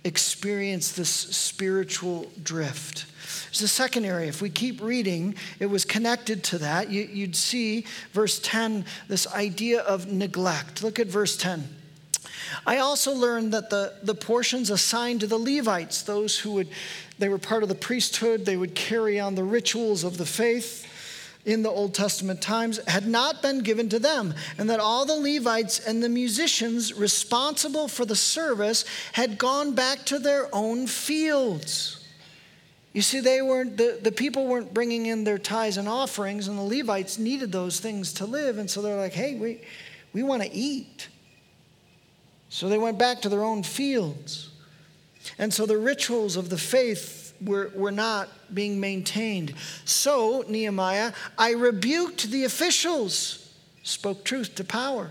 experience 0.06 0.91
this 0.94 1.10
spiritual 1.10 2.32
drift. 2.41 3.06
There's 3.48 3.63
a 3.63 3.68
second 3.68 4.06
area. 4.06 4.28
If 4.28 4.41
we 4.41 4.50
keep 4.50 4.82
reading, 4.82 5.36
it 5.60 5.65
was 5.65 5.84
connected 5.84 6.44
to 6.46 6.60
that. 6.60 6.89
You, 6.91 7.26
would 7.26 7.36
see 7.36 7.86
verse 8.13 8.39
10, 8.39 8.86
this 9.08 9.28
idea 9.34 9.82
of 9.82 10.12
neglect. 10.12 10.84
Look 10.84 11.00
at 11.00 11.08
verse 11.08 11.36
10. 11.36 11.68
I 12.68 12.78
also 12.78 13.13
learned 13.13 13.52
that 13.54 13.72
the, 13.72 13.96
the 14.04 14.13
portions 14.13 14.70
assigned 14.70 15.22
to 15.22 15.28
the 15.28 15.38
Levites, 15.38 16.04
those 16.04 16.38
who 16.38 16.54
would, 16.54 16.70
they 17.18 17.28
were 17.28 17.39
part 17.39 17.63
of 17.63 17.70
the 17.70 17.76
priesthood, 17.76 18.46
they 18.46 18.58
would 18.58 18.76
carry 18.76 19.20
on 19.20 19.34
the 19.34 19.44
rituals 19.44 20.04
of 20.04 20.18
the 20.18 20.26
faith 20.26 20.86
in 21.46 21.62
the 21.62 21.70
Old 21.70 21.94
Testament 21.94 22.42
times 22.42 22.80
had 22.88 23.08
not 23.08 23.42
been 23.42 23.60
given 23.60 23.88
to 23.90 24.00
them, 24.00 24.34
and 24.58 24.70
that 24.70 24.80
all 24.80 25.06
the 25.06 25.14
Levites 25.14 25.80
and 25.80 26.04
the 26.04 26.10
musicians 26.10 26.94
responsible 26.94 27.88
for 27.88 28.04
the 28.04 28.16
service 28.16 28.84
had 29.14 29.38
gone 29.38 29.76
back 29.76 30.06
to 30.06 30.20
their 30.20 30.54
own 30.54 30.88
fields. 30.88 32.06
You 32.94 33.02
see, 33.02 33.20
they 33.20 33.42
weren't, 33.42 33.78
the, 33.78 34.00
the 34.02 34.12
people 34.12 34.48
weren't 34.48 34.74
bringing 34.74 35.06
in 35.06 35.24
their 35.24 35.38
tithes 35.38 35.78
and 35.78 35.88
offerings, 35.88 36.48
and 36.48 36.58
the 36.58 36.64
Levites 36.64 37.20
needed 37.20 37.52
those 37.52 37.80
things 37.80 38.14
to 38.14 38.26
live. 38.26 38.58
And 38.58 38.70
so 38.70 38.82
they're 38.82 38.98
like, 38.98 39.14
hey, 39.14 39.36
we, 39.36 39.62
we 40.14 40.24
want 40.24 40.42
to 40.42 40.52
eat. 40.52 41.10
So 42.50 42.70
they 42.70 42.78
went 42.78 42.98
back 42.98 43.22
to 43.24 43.30
their 43.30 43.44
own 43.44 43.64
fields. 43.64 44.50
And 45.38 45.54
so 45.54 45.66
the 45.66 45.78
rituals 45.78 46.38
of 46.38 46.50
the 46.50 46.58
faith 46.58 47.25
were, 47.43 47.71
were 47.76 47.91
not 47.91 48.30
being 48.54 48.80
maintained. 48.80 49.54
So, 49.86 50.43
Nehemiah, 50.48 51.13
I 51.38 51.52
rebuked 51.52 52.32
the 52.32 52.43
officials, 52.43 53.52
spoke 53.84 54.24
truth 54.24 54.56
to 54.56 54.63
power, 54.63 55.10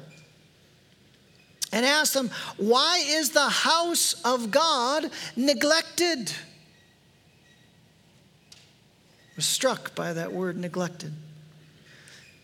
and 1.72 1.84
asked 1.84 2.14
them, 2.14 2.30
Why 2.56 3.02
is 3.04 3.30
the 3.30 3.48
house 3.48 4.14
of 4.24 4.50
God 4.50 5.10
neglected? 5.37 6.32
was 9.37 9.46
struck 9.46 9.94
by 9.94 10.12
that 10.12 10.32
word 10.32 10.56
neglected. 10.56 11.12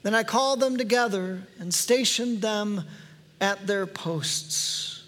Then 0.03 0.15
I 0.15 0.23
called 0.23 0.61
them 0.61 0.77
together 0.77 1.43
and 1.59 1.73
stationed 1.73 2.41
them 2.41 2.85
at 3.41 3.67
their 3.67 3.87
posts. 3.87 5.05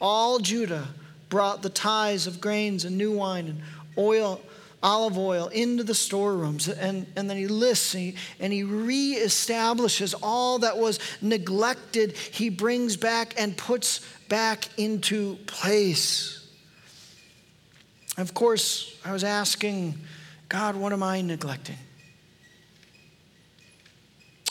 All 0.00 0.38
Judah 0.38 0.88
brought 1.28 1.62
the 1.62 1.70
tithes 1.70 2.26
of 2.26 2.40
grains 2.40 2.84
and 2.84 2.96
new 2.96 3.12
wine 3.12 3.48
and 3.48 3.60
oil, 3.96 4.40
olive 4.82 5.16
oil 5.16 5.48
into 5.48 5.82
the 5.82 5.94
storerooms. 5.94 6.68
And, 6.68 7.06
and 7.16 7.28
then 7.28 7.36
he 7.36 7.46
lists 7.46 7.94
and 7.94 8.02
he, 8.02 8.14
and 8.38 8.52
he 8.52 8.62
reestablishes 8.62 10.14
all 10.22 10.60
that 10.60 10.76
was 10.76 10.98
neglected, 11.22 12.12
he 12.12 12.50
brings 12.50 12.96
back 12.96 13.34
and 13.38 13.56
puts 13.56 14.00
back 14.28 14.68
into 14.76 15.36
place. 15.46 16.40
Of 18.16 18.34
course, 18.34 18.96
I 19.04 19.12
was 19.12 19.24
asking 19.24 19.98
God, 20.48 20.76
what 20.76 20.92
am 20.92 21.02
I 21.02 21.20
neglecting? 21.20 21.78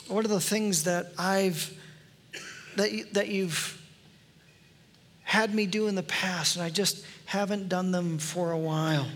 What 0.08 0.24
are 0.24 0.28
the 0.28 0.40
things 0.40 0.84
that 0.84 1.12
I've 1.18 1.72
that 2.76 2.92
you, 2.92 3.04
that 3.12 3.28
you've 3.28 3.80
had 5.22 5.54
me 5.54 5.64
do 5.66 5.86
in 5.86 5.94
the 5.94 6.02
past 6.02 6.56
and 6.56 6.64
I 6.64 6.68
just 6.68 7.04
haven't 7.24 7.68
done 7.68 7.90
them 7.90 8.18
for 8.18 8.52
a 8.52 8.58
while? 8.58 9.06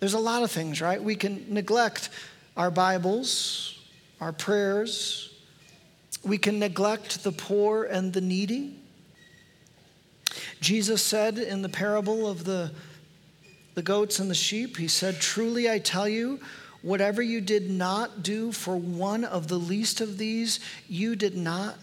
There's 0.00 0.14
a 0.14 0.18
lot 0.18 0.42
of 0.42 0.50
things, 0.50 0.80
right? 0.80 1.02
We 1.02 1.14
can 1.14 1.44
neglect 1.52 2.10
our 2.56 2.70
Bibles, 2.70 3.78
our 4.20 4.32
prayers. 4.32 5.34
We 6.24 6.38
can 6.38 6.58
neglect 6.58 7.22
the 7.22 7.32
poor 7.32 7.84
and 7.84 8.12
the 8.12 8.20
needy. 8.20 8.76
Jesus 10.60 11.02
said 11.02 11.38
in 11.38 11.62
the 11.62 11.68
parable 11.68 12.28
of 12.28 12.44
the 12.44 12.72
the 13.74 13.82
goats 13.82 14.18
and 14.18 14.30
the 14.30 14.34
sheep, 14.34 14.76
he 14.76 14.88
said, 14.88 15.20
Truly 15.20 15.70
I 15.70 15.78
tell 15.78 16.08
you, 16.08 16.40
whatever 16.82 17.22
you 17.22 17.40
did 17.40 17.70
not 17.70 18.22
do 18.22 18.52
for 18.52 18.76
one 18.76 19.24
of 19.24 19.48
the 19.48 19.56
least 19.56 20.00
of 20.00 20.18
these, 20.18 20.60
you 20.88 21.16
did 21.16 21.36
not 21.36 21.76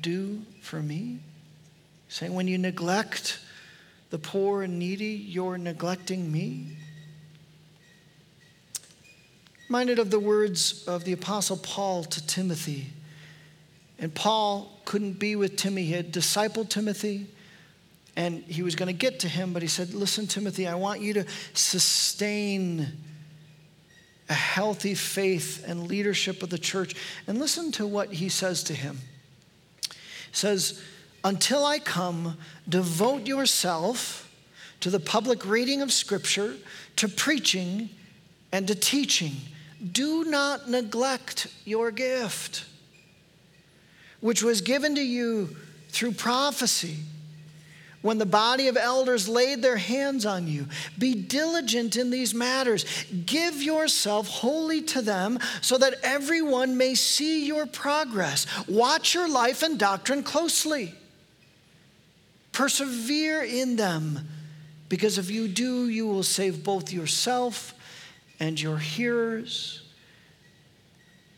do 0.00 0.42
for 0.62 0.80
me. 0.80 1.18
Saying, 2.08 2.34
when 2.34 2.48
you 2.48 2.58
neglect 2.58 3.40
the 4.10 4.18
poor 4.18 4.62
and 4.62 4.78
needy, 4.78 5.14
you're 5.26 5.58
neglecting 5.58 6.30
me. 6.30 6.76
Reminded 9.68 9.98
of 9.98 10.10
the 10.10 10.20
words 10.20 10.86
of 10.86 11.04
the 11.04 11.12
Apostle 11.12 11.56
Paul 11.56 12.04
to 12.04 12.26
Timothy. 12.26 12.86
And 13.98 14.14
Paul 14.14 14.70
couldn't 14.84 15.14
be 15.14 15.36
with 15.36 15.56
Timothy. 15.56 15.86
He 15.86 15.92
had 15.92 16.12
discipled 16.12 16.68
Timothy 16.68 17.26
and 18.16 18.42
he 18.44 18.62
was 18.62 18.74
going 18.74 18.86
to 18.86 18.98
get 18.98 19.20
to 19.20 19.28
him, 19.28 19.52
but 19.52 19.60
he 19.60 19.68
said, 19.68 19.92
Listen, 19.92 20.26
Timothy, 20.26 20.66
I 20.66 20.74
want 20.74 21.02
you 21.02 21.12
to 21.14 21.26
sustain 21.52 22.86
a 24.28 24.34
healthy 24.34 24.94
faith 24.94 25.64
and 25.68 25.86
leadership 25.86 26.42
of 26.42 26.48
the 26.48 26.58
church. 26.58 26.94
And 27.26 27.38
listen 27.38 27.70
to 27.72 27.86
what 27.86 28.14
he 28.14 28.30
says 28.30 28.64
to 28.64 28.74
him. 28.74 28.98
He 29.90 29.92
says, 30.32 30.82
Until 31.22 31.64
I 31.64 31.78
come, 31.78 32.38
devote 32.66 33.26
yourself 33.26 34.32
to 34.80 34.90
the 34.90 35.00
public 35.00 35.44
reading 35.44 35.82
of 35.82 35.92
Scripture, 35.92 36.56
to 36.96 37.08
preaching, 37.08 37.90
and 38.50 38.66
to 38.66 38.74
teaching. 38.74 39.32
Do 39.92 40.24
not 40.24 40.68
neglect 40.68 41.48
your 41.64 41.90
gift, 41.90 42.64
which 44.20 44.42
was 44.42 44.60
given 44.60 44.94
to 44.94 45.02
you 45.02 45.56
through 45.90 46.12
prophecy 46.12 46.98
when 48.02 48.18
the 48.18 48.26
body 48.26 48.68
of 48.68 48.76
elders 48.76 49.28
laid 49.28 49.62
their 49.62 49.76
hands 49.76 50.24
on 50.24 50.46
you. 50.46 50.66
Be 50.96 51.14
diligent 51.14 51.96
in 51.96 52.10
these 52.10 52.32
matters. 52.32 52.84
Give 53.26 53.60
yourself 53.60 54.28
wholly 54.28 54.82
to 54.82 55.02
them 55.02 55.38
so 55.60 55.76
that 55.78 55.94
everyone 56.02 56.76
may 56.76 56.94
see 56.94 57.46
your 57.46 57.66
progress. 57.66 58.46
Watch 58.68 59.14
your 59.14 59.28
life 59.28 59.62
and 59.62 59.78
doctrine 59.78 60.22
closely. 60.22 60.94
Persevere 62.52 63.42
in 63.42 63.76
them, 63.76 64.28
because 64.88 65.18
if 65.18 65.30
you 65.30 65.48
do, 65.48 65.88
you 65.88 66.06
will 66.06 66.22
save 66.22 66.62
both 66.62 66.92
yourself 66.92 67.74
and 68.38 68.60
your 68.60 68.78
hearers. 68.78 69.82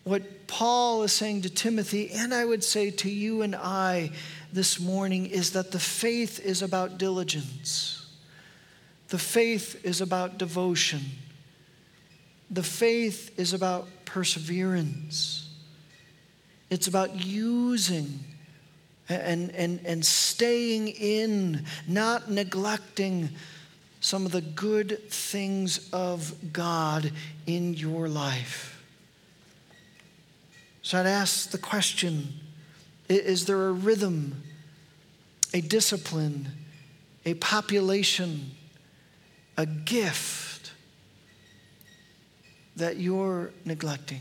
What 0.05 0.47
Paul 0.47 1.03
is 1.03 1.13
saying 1.13 1.43
to 1.43 1.51
Timothy, 1.51 2.11
and 2.11 2.33
I 2.33 2.45
would 2.45 2.65
say 2.65 2.91
to 2.91 3.11
you 3.11 3.43
and 3.43 3.55
I, 3.55 4.11
this 4.53 4.81
morning 4.81 5.27
is 5.27 5.53
that 5.53 5.71
the 5.71 5.79
faith 5.79 6.41
is 6.41 6.63
about 6.63 6.99
diligence, 6.99 8.07
the 9.09 9.19
faith 9.19 9.85
is 9.85 10.01
about 10.01 10.39
devotion, 10.39 11.03
the 12.51 12.63
faith 12.63 13.39
is 13.39 13.53
about 13.53 13.89
perseverance. 14.05 15.45
It's 16.71 16.87
about 16.87 17.25
using 17.25 18.21
and, 19.09 19.51
and, 19.53 19.81
and 19.87 20.05
staying 20.05 20.89
in, 20.89 21.65
not 21.87 22.31
neglecting 22.31 23.31
some 24.01 24.25
of 24.25 24.33
the 24.33 24.41
good 24.41 25.11
things 25.11 25.89
of 25.93 26.53
God 26.53 27.13
in 27.47 27.75
your 27.75 28.09
life. 28.09 28.83
So 30.83 30.99
I'd 30.99 31.07
ask 31.07 31.51
the 31.51 31.59
question 31.59 32.35
is 33.09 33.47
there 33.47 33.69
a 33.69 33.73
rhythm, 33.73 34.43
a 35.55 35.61
discipline, 35.63 36.49
a 37.25 37.35
population, 37.35 38.51
a 39.57 39.65
gift 39.65 40.73
that 42.77 42.99
you're 42.99 43.51
neglecting? 43.65 44.21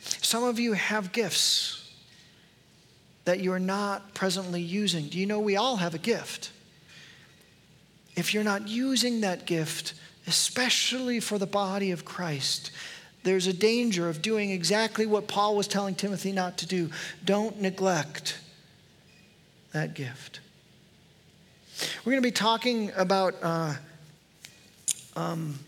Some 0.00 0.42
of 0.42 0.58
you 0.58 0.72
have 0.72 1.12
gifts 1.12 1.92
that 3.24 3.40
you're 3.40 3.58
not 3.58 4.14
presently 4.14 4.62
using. 4.62 5.08
Do 5.08 5.18
you 5.18 5.26
know 5.26 5.40
we 5.40 5.56
all 5.56 5.76
have 5.76 5.94
a 5.94 5.98
gift? 5.98 6.50
If 8.16 8.34
you're 8.34 8.44
not 8.44 8.68
using 8.68 9.20
that 9.22 9.46
gift, 9.46 9.94
especially 10.26 11.20
for 11.20 11.38
the 11.38 11.46
body 11.46 11.90
of 11.90 12.04
Christ, 12.04 12.70
there's 13.22 13.46
a 13.46 13.52
danger 13.52 14.08
of 14.08 14.22
doing 14.22 14.50
exactly 14.50 15.06
what 15.06 15.28
Paul 15.28 15.56
was 15.56 15.68
telling 15.68 15.94
Timothy 15.94 16.32
not 16.32 16.58
to 16.58 16.66
do. 16.66 16.90
Don't 17.24 17.60
neglect 17.60 18.38
that 19.72 19.94
gift. 19.94 20.40
We're 22.04 22.12
going 22.12 22.22
to 22.22 22.26
be 22.26 22.32
talking 22.32 22.92
about 22.96 23.34
uh, 23.42 23.74
um, 25.16 25.58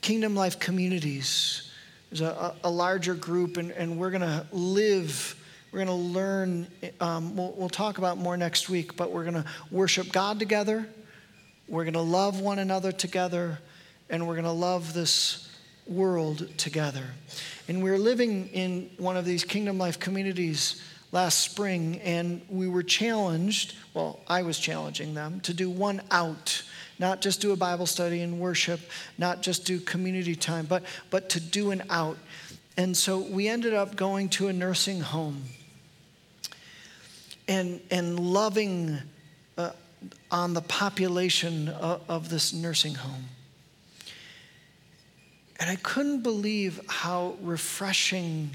Kingdom 0.00 0.34
Life 0.34 0.58
communities. 0.58 1.70
There's 2.10 2.20
a, 2.20 2.54
a 2.62 2.70
larger 2.70 3.14
group, 3.14 3.56
and, 3.56 3.70
and 3.72 3.98
we're 3.98 4.10
going 4.10 4.22
to 4.22 4.46
live. 4.52 5.34
We're 5.72 5.84
going 5.84 5.88
to 5.88 6.18
learn. 6.18 6.66
Um, 7.00 7.36
we'll, 7.36 7.54
we'll 7.56 7.68
talk 7.68 7.98
about 7.98 8.18
more 8.18 8.36
next 8.36 8.68
week, 8.68 8.96
but 8.96 9.12
we're 9.12 9.24
going 9.24 9.42
to 9.42 9.44
worship 9.70 10.12
God 10.12 10.38
together. 10.38 10.86
We're 11.72 11.84
going 11.84 11.94
to 11.94 12.00
love 12.02 12.38
one 12.38 12.58
another 12.58 12.92
together, 12.92 13.58
and 14.10 14.28
we're 14.28 14.34
going 14.34 14.44
to 14.44 14.50
love 14.50 14.92
this 14.92 15.50
world 15.86 16.46
together. 16.58 17.06
And 17.66 17.82
we 17.82 17.88
are 17.88 17.96
living 17.96 18.48
in 18.48 18.90
one 18.98 19.16
of 19.16 19.24
these 19.24 19.42
Kingdom 19.42 19.78
Life 19.78 19.98
communities 19.98 20.82
last 21.12 21.38
spring, 21.38 21.98
and 22.02 22.42
we 22.50 22.68
were 22.68 22.82
challenged, 22.82 23.74
well, 23.94 24.20
I 24.28 24.42
was 24.42 24.58
challenging 24.58 25.14
them, 25.14 25.40
to 25.40 25.54
do 25.54 25.70
one 25.70 26.02
out. 26.10 26.62
Not 26.98 27.22
just 27.22 27.40
do 27.40 27.52
a 27.52 27.56
Bible 27.56 27.86
study 27.86 28.20
and 28.20 28.38
worship, 28.38 28.80
not 29.16 29.40
just 29.40 29.64
do 29.64 29.80
community 29.80 30.36
time, 30.36 30.66
but, 30.66 30.82
but 31.08 31.30
to 31.30 31.40
do 31.40 31.70
an 31.70 31.84
out. 31.88 32.18
And 32.76 32.94
so 32.94 33.18
we 33.18 33.48
ended 33.48 33.72
up 33.72 33.96
going 33.96 34.28
to 34.28 34.48
a 34.48 34.52
nursing 34.52 35.00
home 35.00 35.44
and, 37.48 37.80
and 37.90 38.20
loving 38.20 38.98
on 40.30 40.54
the 40.54 40.62
population 40.62 41.68
of, 41.68 42.00
of 42.08 42.28
this 42.28 42.52
nursing 42.52 42.94
home. 42.94 43.24
And 45.60 45.70
I 45.70 45.76
couldn't 45.76 46.22
believe 46.22 46.80
how 46.88 47.36
refreshing 47.40 48.50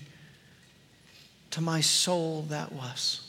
to 1.52 1.62
my 1.62 1.82
soul 1.82 2.44
that 2.50 2.72
was. 2.74 3.22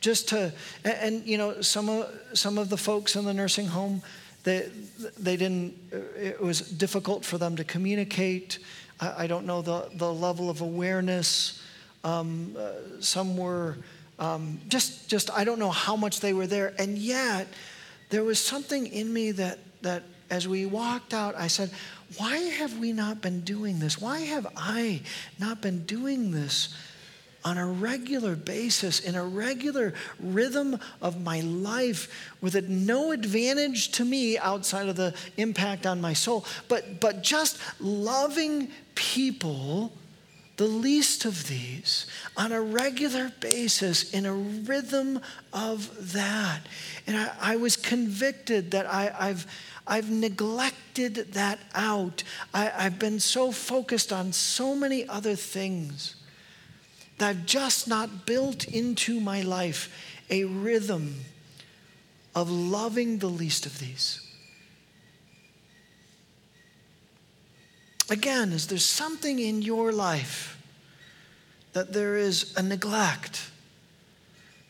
Just 0.00 0.28
to, 0.28 0.52
and, 0.84 0.94
and, 1.00 1.26
you 1.26 1.36
know, 1.36 1.60
some 1.60 1.88
of, 1.88 2.08
some 2.32 2.58
of 2.58 2.68
the 2.68 2.76
folks 2.76 3.16
in 3.16 3.24
the 3.24 3.34
nursing 3.34 3.66
home, 3.66 4.02
they, 4.44 4.70
they 5.18 5.36
didn't, 5.36 5.76
it 5.92 6.40
was 6.40 6.60
difficult 6.60 7.24
for 7.24 7.38
them 7.38 7.56
to 7.56 7.64
communicate. 7.64 8.58
I, 9.00 9.24
I 9.24 9.26
don't 9.26 9.46
know 9.46 9.62
the, 9.62 9.90
the 9.94 10.12
level 10.12 10.48
of 10.48 10.60
awareness. 10.60 11.62
Um, 12.04 12.56
uh, 12.58 13.00
some 13.00 13.36
were 13.36 13.76
um, 14.18 14.60
just, 14.68 15.08
just, 15.08 15.30
I 15.30 15.44
don't 15.44 15.58
know 15.58 15.70
how 15.70 15.96
much 15.96 16.20
they 16.20 16.32
were 16.32 16.46
there. 16.46 16.74
And 16.78 16.96
yet, 16.96 17.48
there 18.10 18.24
was 18.24 18.38
something 18.38 18.86
in 18.86 19.12
me 19.12 19.32
that, 19.32 19.58
that 19.82 20.02
as 20.30 20.48
we 20.48 20.66
walked 20.66 21.12
out, 21.12 21.34
I 21.36 21.48
said, 21.48 21.70
why 22.16 22.36
have 22.36 22.78
we 22.78 22.92
not 22.92 23.20
been 23.20 23.40
doing 23.40 23.78
this? 23.78 24.00
Why 24.00 24.20
have 24.20 24.46
I 24.56 25.02
not 25.38 25.60
been 25.60 25.84
doing 25.84 26.30
this 26.30 26.74
on 27.44 27.58
a 27.58 27.66
regular 27.66 28.34
basis, 28.34 28.98
in 28.98 29.14
a 29.14 29.24
regular 29.24 29.94
rhythm 30.18 30.80
of 31.00 31.22
my 31.22 31.40
life, 31.42 32.34
with 32.40 32.56
it 32.56 32.68
no 32.68 33.12
advantage 33.12 33.92
to 33.92 34.04
me 34.04 34.36
outside 34.36 34.88
of 34.88 34.96
the 34.96 35.14
impact 35.36 35.86
on 35.86 36.00
my 36.00 36.12
soul, 36.12 36.44
but, 36.66 37.00
but 37.00 37.22
just 37.22 37.58
loving 37.78 38.68
people, 38.96 39.92
the 40.56 40.66
least 40.66 41.24
of 41.24 41.48
these, 41.48 42.06
on 42.36 42.52
a 42.52 42.60
regular 42.60 43.30
basis, 43.40 44.12
in 44.12 44.24
a 44.24 44.32
rhythm 44.32 45.20
of 45.52 46.12
that. 46.12 46.60
And 47.06 47.16
I, 47.16 47.32
I 47.40 47.56
was 47.56 47.76
convicted 47.76 48.70
that 48.70 48.86
I, 48.86 49.14
I've 49.18 49.46
I've 49.86 50.10
neglected 50.10 51.14
that 51.34 51.60
out. 51.74 52.24
I, 52.52 52.64
have 52.64 52.98
been 52.98 53.20
so 53.20 53.52
focused 53.52 54.12
on 54.12 54.32
so 54.32 54.74
many 54.74 55.08
other 55.08 55.36
things 55.36 56.16
that 57.18 57.28
I've 57.28 57.46
just 57.46 57.86
not 57.86 58.26
built 58.26 58.64
into 58.66 59.20
my 59.20 59.42
life 59.42 59.88
a 60.28 60.44
rhythm 60.44 61.24
of 62.34 62.50
loving 62.50 63.18
the 63.18 63.28
least 63.28 63.64
of 63.64 63.78
these. 63.78 64.25
Again, 68.08 68.52
is 68.52 68.68
there 68.68 68.78
something 68.78 69.38
in 69.38 69.62
your 69.62 69.92
life 69.92 70.60
that 71.72 71.92
there 71.92 72.16
is 72.16 72.54
a 72.56 72.62
neglect? 72.62 73.50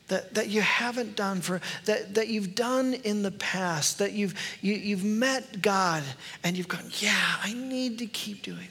that, 0.09 0.35
that 0.35 0.49
you 0.49 0.61
haven't 0.61 1.17
done 1.17 1.41
for 1.41 1.61
that, 1.85 2.15
that 2.15 2.29
you've 2.29 2.55
done 2.55 2.95
in 2.95 3.23
the 3.23 3.33
past 3.33 3.99
that 3.99 4.13
you've 4.13 4.35
you, 4.61 4.75
you've 4.75 5.05
met 5.05 5.63
god 5.63 6.03
and 6.45 6.57
you've 6.57 6.69
gone 6.69 6.89
yeah 6.99 7.37
i 7.43 7.53
need 7.53 7.99
to 7.99 8.07
keep 8.07 8.43
doing 8.43 8.59
that 8.59 8.71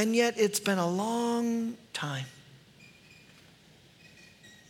and 0.00 0.16
yet 0.16 0.34
it's 0.38 0.60
been 0.60 0.78
a 0.78 0.88
long 0.88 1.76
time 1.92 2.24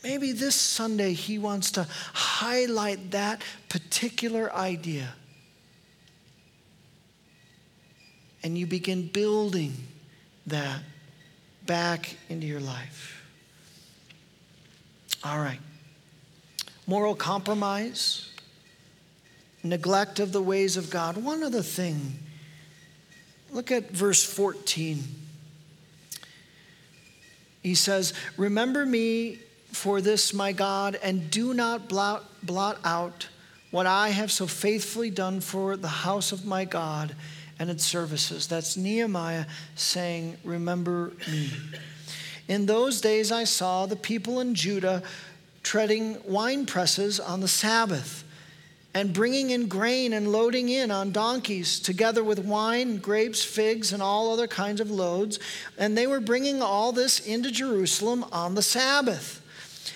maybe 0.02 0.32
this 0.32 0.56
sunday 0.56 1.12
he 1.12 1.38
wants 1.38 1.70
to 1.70 1.86
highlight 2.12 3.12
that 3.12 3.40
particular 3.68 4.52
idea 4.52 5.14
and 8.46 8.56
you 8.56 8.66
begin 8.66 9.06
building 9.08 9.74
that 10.46 10.80
back 11.66 12.16
into 12.30 12.46
your 12.46 12.60
life 12.60 13.16
all 15.26 15.40
right. 15.40 15.58
Moral 16.86 17.16
compromise, 17.16 18.30
neglect 19.64 20.20
of 20.20 20.30
the 20.30 20.40
ways 20.40 20.76
of 20.76 20.88
God. 20.88 21.16
One 21.16 21.42
other 21.42 21.62
thing. 21.62 22.18
Look 23.50 23.72
at 23.72 23.90
verse 23.90 24.22
14. 24.22 25.02
He 27.62 27.74
says, 27.74 28.12
Remember 28.36 28.86
me 28.86 29.40
for 29.72 30.00
this, 30.00 30.32
my 30.32 30.52
God, 30.52 30.96
and 31.02 31.28
do 31.28 31.52
not 31.52 31.88
blot, 31.88 32.24
blot 32.44 32.78
out 32.84 33.28
what 33.72 33.86
I 33.86 34.10
have 34.10 34.30
so 34.30 34.46
faithfully 34.46 35.10
done 35.10 35.40
for 35.40 35.76
the 35.76 35.88
house 35.88 36.30
of 36.30 36.46
my 36.46 36.64
God 36.64 37.16
and 37.58 37.70
its 37.70 37.84
services. 37.84 38.46
That's 38.46 38.76
Nehemiah 38.76 39.46
saying, 39.74 40.36
Remember 40.44 41.12
me. 41.30 41.50
In 42.48 42.66
those 42.66 43.00
days, 43.00 43.32
I 43.32 43.44
saw 43.44 43.86
the 43.86 43.96
people 43.96 44.40
in 44.40 44.54
Judah 44.54 45.02
treading 45.62 46.18
wine 46.24 46.64
presses 46.64 47.18
on 47.18 47.40
the 47.40 47.48
Sabbath 47.48 48.22
and 48.94 49.12
bringing 49.12 49.50
in 49.50 49.68
grain 49.68 50.12
and 50.14 50.32
loading 50.32 50.70
in 50.70 50.90
on 50.90 51.12
donkeys, 51.12 51.80
together 51.80 52.24
with 52.24 52.38
wine, 52.38 52.96
grapes, 52.96 53.44
figs, 53.44 53.92
and 53.92 54.02
all 54.02 54.32
other 54.32 54.46
kinds 54.46 54.80
of 54.80 54.90
loads. 54.90 55.38
And 55.76 55.98
they 55.98 56.06
were 56.06 56.20
bringing 56.20 56.62
all 56.62 56.92
this 56.92 57.20
into 57.20 57.50
Jerusalem 57.50 58.24
on 58.32 58.54
the 58.54 58.62
Sabbath. 58.62 59.42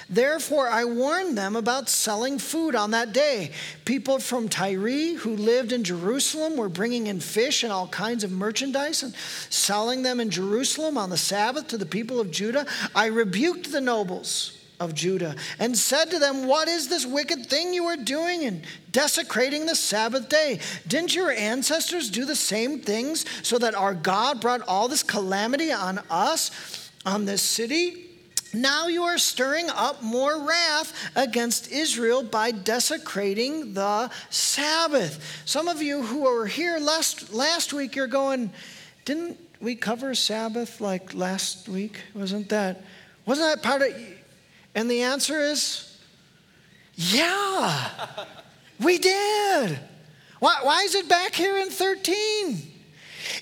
Therefore, 0.09 0.69
I 0.69 0.85
warned 0.85 1.37
them 1.37 1.57
about 1.57 1.89
selling 1.89 2.39
food 2.39 2.75
on 2.75 2.91
that 2.93 3.13
day. 3.13 3.53
People 3.85 4.19
from 4.19 4.49
Tyre 4.49 5.17
who 5.17 5.37
lived 5.37 5.73
in 5.73 5.85
Jerusalem 5.85 6.57
were 6.57 6.69
bringing 6.69 7.07
in 7.07 7.21
fish 7.21 7.63
and 7.63 7.73
all 7.73 7.89
kinds 7.89 8.25
of 8.25 8.31
merchandise 8.31 9.03
and 9.03 9.15
selling 9.51 10.03
them 10.03 10.21
in 10.21 10.31
Jerusalem 10.31 10.99
on 10.99 11.11
the 11.11 11.17
Sabbath 11.17 11.69
to 11.69 11.79
the 11.79 11.87
people 11.87 12.21
of 12.21 12.31
Judah. 12.31 12.67
I 12.95 13.07
rebuked 13.07 13.73
the 13.73 13.81
nobles 13.81 14.57
of 14.81 14.95
Judah 14.95 15.37
and 15.59 15.77
said 15.77 16.11
to 16.11 16.19
them, 16.19 16.47
What 16.47 16.67
is 16.67 16.89
this 16.89 17.07
wicked 17.07 17.47
thing 17.47 17.75
you 17.75 17.85
are 17.85 17.97
doing 17.97 18.43
in 18.43 18.63
desecrating 18.91 19.67
the 19.67 19.75
Sabbath 19.75 20.29
day? 20.29 20.61
Didn't 20.89 21.15
your 21.15 21.31
ancestors 21.31 22.11
do 22.11 22.25
the 22.25 22.35
same 22.35 22.81
things 22.81 23.27
so 23.43 23.59
that 23.59 23.75
our 23.75 23.95
God 23.95 24.41
brought 24.41 24.63
all 24.67 24.89
this 24.89 25.03
calamity 25.03 25.71
on 25.71 26.01
us, 26.09 26.91
on 27.05 27.27
this 27.27 27.43
city? 27.43 28.10
Now 28.53 28.89
you 28.89 29.05
are 29.05 29.19
stirring 29.19 29.71
up 29.71 30.03
more 30.03 30.47
wrath 30.47 30.93
against 31.15 31.71
Israel 31.71 32.23
by 32.23 32.51
desecrating 32.51 33.75
the 33.75 34.11
Sabbath. 34.29 35.43
Some 35.45 35.69
of 35.69 35.81
you 35.81 36.03
who 36.03 36.23
were 36.23 36.47
here 36.47 36.79
last, 36.79 37.33
last 37.33 37.73
week, 37.73 37.95
you're 37.95 38.09
going, 38.09 38.51
didn't 39.05 39.39
we 39.61 39.77
cover 39.77 40.15
Sabbath 40.15 40.81
like 40.81 41.15
last 41.15 41.69
week? 41.69 42.01
Wasn't 42.15 42.49
that, 42.49 42.83
wasn't 43.25 43.55
that 43.55 43.63
part 43.63 43.83
of, 43.83 43.95
and 44.75 44.91
the 44.91 45.03
answer 45.03 45.39
is, 45.39 45.99
yeah, 46.95 47.89
we 48.81 48.99
did. 48.99 49.79
Why, 50.41 50.59
why 50.63 50.83
is 50.83 50.95
it 50.95 51.09
back 51.09 51.35
here 51.35 51.59
in 51.59 51.71
13? 51.71 52.70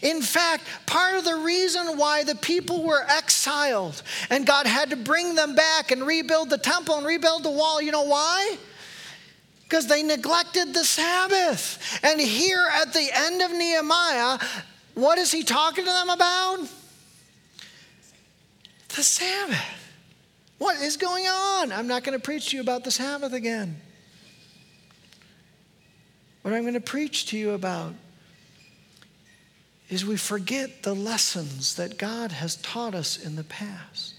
In 0.02 0.22
fact, 0.22 0.64
part 0.86 1.16
of 1.16 1.24
the 1.24 1.36
reason 1.36 1.96
why 1.96 2.24
the 2.24 2.34
people 2.34 2.84
were 2.84 3.04
exiled 3.08 4.02
and 4.30 4.46
God 4.46 4.66
had 4.66 4.90
to 4.90 4.96
bring 4.96 5.34
them 5.34 5.54
back 5.54 5.90
and 5.90 6.06
rebuild 6.06 6.50
the 6.50 6.58
temple 6.58 6.96
and 6.96 7.06
rebuild 7.06 7.42
the 7.42 7.50
wall, 7.50 7.80
you 7.80 7.92
know 7.92 8.04
why? 8.04 8.56
Because 9.64 9.86
they 9.86 10.02
neglected 10.02 10.72
the 10.72 10.84
Sabbath. 10.84 12.00
And 12.02 12.20
here 12.20 12.66
at 12.72 12.92
the 12.92 13.08
end 13.12 13.42
of 13.42 13.52
Nehemiah, 13.52 14.38
what 14.94 15.18
is 15.18 15.30
he 15.30 15.42
talking 15.42 15.84
to 15.84 15.90
them 15.90 16.10
about? 16.10 16.68
The 18.96 19.02
Sabbath. 19.02 19.78
What 20.58 20.78
is 20.78 20.96
going 20.96 21.26
on? 21.26 21.72
I'm 21.72 21.86
not 21.86 22.02
going 22.02 22.18
to 22.18 22.22
preach 22.22 22.50
to 22.50 22.56
you 22.56 22.62
about 22.62 22.82
the 22.82 22.90
Sabbath 22.90 23.32
again. 23.32 23.80
What 26.42 26.52
I'm 26.52 26.62
going 26.62 26.74
to 26.74 26.80
preach 26.80 27.26
to 27.26 27.38
you 27.38 27.50
about 27.50 27.92
is 29.88 30.04
we 30.04 30.16
forget 30.16 30.82
the 30.82 30.94
lessons 30.94 31.76
that 31.76 31.98
God 31.98 32.32
has 32.32 32.56
taught 32.56 32.94
us 32.94 33.16
in 33.24 33.36
the 33.36 33.44
past. 33.44 34.14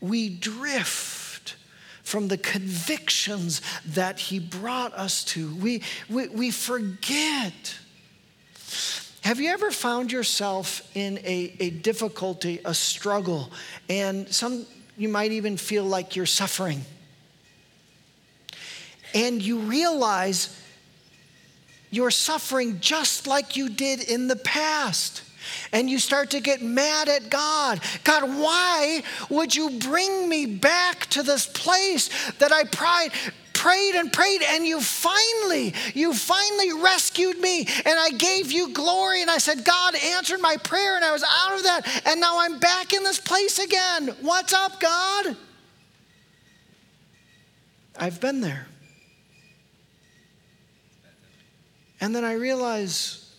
We 0.00 0.28
drift 0.28 1.56
from 2.02 2.28
the 2.28 2.36
convictions 2.36 3.62
that 3.86 4.18
He 4.18 4.38
brought 4.38 4.92
us 4.92 5.24
to. 5.24 5.54
We, 5.56 5.82
we, 6.10 6.28
we 6.28 6.50
forget. 6.50 7.78
Have 9.22 9.40
you 9.40 9.50
ever 9.50 9.70
found 9.70 10.12
yourself 10.12 10.82
in 10.94 11.18
a, 11.18 11.54
a 11.60 11.70
difficulty, 11.70 12.60
a 12.64 12.74
struggle, 12.74 13.50
and 13.88 14.28
some 14.28 14.66
you 14.98 15.08
might 15.08 15.32
even 15.32 15.56
feel 15.56 15.84
like 15.84 16.16
you're 16.16 16.26
suffering? 16.26 16.84
And 19.14 19.40
you 19.40 19.60
realize 19.60 20.58
you're 21.92 22.10
suffering 22.10 22.80
just 22.80 23.26
like 23.26 23.54
you 23.54 23.68
did 23.68 24.02
in 24.02 24.26
the 24.26 24.34
past. 24.34 25.22
And 25.72 25.90
you 25.90 25.98
start 25.98 26.30
to 26.30 26.40
get 26.40 26.62
mad 26.62 27.08
at 27.08 27.28
God. 27.28 27.80
God, 28.02 28.24
why 28.24 29.02
would 29.28 29.54
you 29.54 29.78
bring 29.78 30.28
me 30.28 30.46
back 30.46 31.06
to 31.10 31.22
this 31.22 31.46
place 31.46 32.08
that 32.38 32.50
I 32.50 32.64
pride, 32.64 33.10
prayed 33.52 33.94
and 33.94 34.10
prayed 34.10 34.40
and 34.42 34.66
you 34.66 34.80
finally 34.80 35.74
you 35.92 36.14
finally 36.14 36.72
rescued 36.72 37.38
me 37.38 37.60
and 37.60 37.98
i 37.98 38.10
gave 38.10 38.50
you 38.50 38.72
glory 38.72 39.22
and 39.22 39.30
i 39.30 39.38
said 39.38 39.64
god 39.64 39.94
answered 39.94 40.40
my 40.40 40.56
prayer 40.56 40.96
and 40.96 41.04
i 41.04 41.12
was 41.12 41.22
out 41.22 41.56
of 41.56 41.62
that 41.62 42.02
and 42.06 42.20
now 42.20 42.40
i'm 42.40 42.58
back 42.58 42.92
in 42.92 43.04
this 43.04 43.20
place 43.20 43.60
again 43.60 44.08
what's 44.20 44.52
up 44.52 44.80
god 44.80 45.36
i've 47.98 48.20
been 48.20 48.40
there 48.40 48.66
And 52.02 52.12
then 52.12 52.24
I 52.24 52.32
realize, 52.32 53.32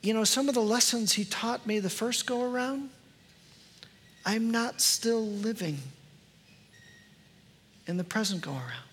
you 0.00 0.14
know, 0.14 0.22
some 0.22 0.48
of 0.48 0.54
the 0.54 0.62
lessons 0.62 1.12
he 1.12 1.24
taught 1.24 1.66
me 1.66 1.80
the 1.80 1.90
first 1.90 2.24
go 2.24 2.48
around, 2.48 2.88
I'm 4.24 4.52
not 4.52 4.80
still 4.80 5.26
living 5.26 5.78
in 7.88 7.96
the 7.96 8.04
present 8.04 8.42
go 8.42 8.52
around. 8.52 8.86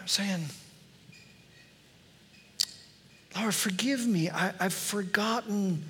I'm 0.00 0.06
saying, 0.06 0.44
Lord, 3.36 3.52
forgive 3.52 4.06
me. 4.06 4.30
I, 4.30 4.52
have 4.60 4.72
forgotten 4.72 5.84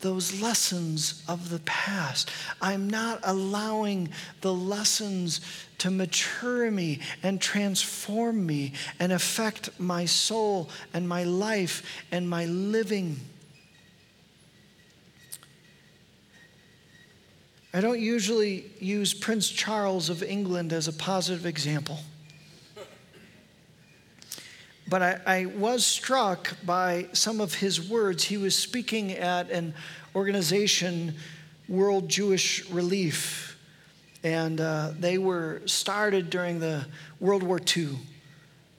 those 0.00 0.40
lessons 0.40 1.22
of 1.28 1.50
the 1.50 1.58
past. 1.60 2.30
I'm 2.60 2.88
not 2.88 3.20
allowing 3.22 4.08
the 4.40 4.52
lessons 4.52 5.40
to 5.78 5.90
mature 5.90 6.70
me 6.70 7.00
and 7.22 7.40
transform 7.40 8.44
me 8.46 8.72
and 8.98 9.12
affect 9.12 9.78
my 9.78 10.04
soul 10.04 10.68
and 10.92 11.08
my 11.08 11.24
life 11.24 11.82
and 12.10 12.28
my 12.28 12.46
living. 12.46 13.16
I 17.72 17.80
don't 17.80 18.00
usually 18.00 18.64
use 18.80 19.14
Prince 19.14 19.48
Charles 19.48 20.10
of 20.10 20.22
England 20.22 20.72
as 20.72 20.88
a 20.88 20.92
positive 20.92 21.46
example. 21.46 21.98
But 24.90 25.02
I, 25.02 25.20
I, 25.24 25.46
was 25.46 25.86
struck 25.86 26.56
by 26.66 27.06
some 27.12 27.40
of 27.40 27.54
his 27.54 27.80
words. 27.88 28.24
He 28.24 28.36
was 28.36 28.58
speaking 28.58 29.12
at 29.12 29.48
an 29.48 29.72
organization, 30.16 31.14
World 31.68 32.08
Jewish 32.08 32.68
Relief, 32.70 33.56
and 34.24 34.60
uh, 34.60 34.90
they 34.98 35.16
were 35.16 35.62
started 35.64 36.28
during 36.28 36.58
the 36.58 36.86
World 37.20 37.44
War 37.44 37.60
II, 37.76 37.98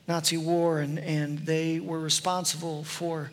Nazi 0.06 0.36
war, 0.36 0.80
and, 0.80 1.00
and 1.00 1.40
they 1.40 1.80
were 1.80 2.02
responsible 2.02 2.84
for 2.84 3.32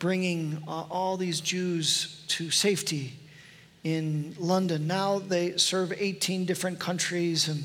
bringing 0.00 0.64
uh, 0.66 0.82
all 0.90 1.16
these 1.16 1.40
Jews 1.40 2.24
to 2.26 2.50
safety 2.50 3.12
in 3.84 4.34
London. 4.40 4.88
Now 4.88 5.20
they 5.20 5.58
serve 5.58 5.92
18 5.96 6.44
different 6.44 6.80
countries 6.80 7.46
and 7.46 7.62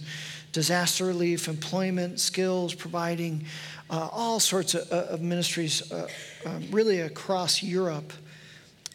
disaster 0.52 1.06
relief, 1.06 1.48
employment, 1.48 2.20
skills, 2.20 2.76
providing 2.76 3.46
uh, 3.92 4.10
all 4.12 4.40
sorts 4.40 4.74
of, 4.74 4.92
uh, 4.92 5.14
of 5.14 5.22
ministries 5.22 5.92
uh, 5.92 6.08
um, 6.46 6.64
really 6.72 7.02
across 7.02 7.62
Europe. 7.62 8.14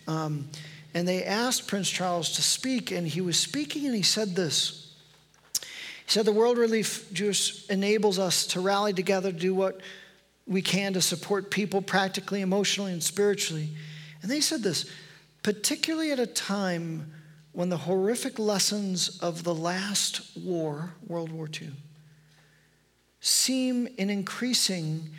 Um, 0.09 0.49
and 0.95 1.07
they 1.07 1.23
asked 1.23 1.69
Prince 1.69 1.91
Charles 1.91 2.33
to 2.33 2.43
speak, 2.43 2.91
and 2.91 3.07
he 3.07 3.21
was 3.21 3.39
speaking, 3.39 3.85
and 3.85 3.95
he 3.95 4.03
said 4.03 4.35
this. 4.35 4.95
He 5.63 6.13
said, 6.13 6.25
The 6.25 6.33
World 6.33 6.57
Relief 6.57 7.13
Juice 7.13 7.67
enables 7.67 8.19
us 8.19 8.47
to 8.49 8.61
rally 8.61 8.95
together 8.95 9.31
to 9.31 9.39
do 9.39 9.55
what 9.55 9.81
we 10.47 10.63
can 10.63 10.95
to 10.95 11.03
support 11.03 11.51
people 11.51 11.83
practically, 11.83 12.41
emotionally, 12.41 12.93
and 12.93 13.03
spiritually. 13.03 13.69
And 14.23 14.31
they 14.31 14.41
said 14.41 14.63
this 14.63 14.91
particularly 15.43 16.11
at 16.11 16.19
a 16.19 16.27
time 16.27 17.13
when 17.53 17.69
the 17.69 17.77
horrific 17.77 18.39
lessons 18.39 19.19
of 19.21 19.45
the 19.45 19.55
last 19.55 20.37
war, 20.37 20.95
World 21.07 21.31
War 21.31 21.49
II, 21.49 21.71
seem 23.27 23.89
in 23.99 24.09
increasing 24.09 25.11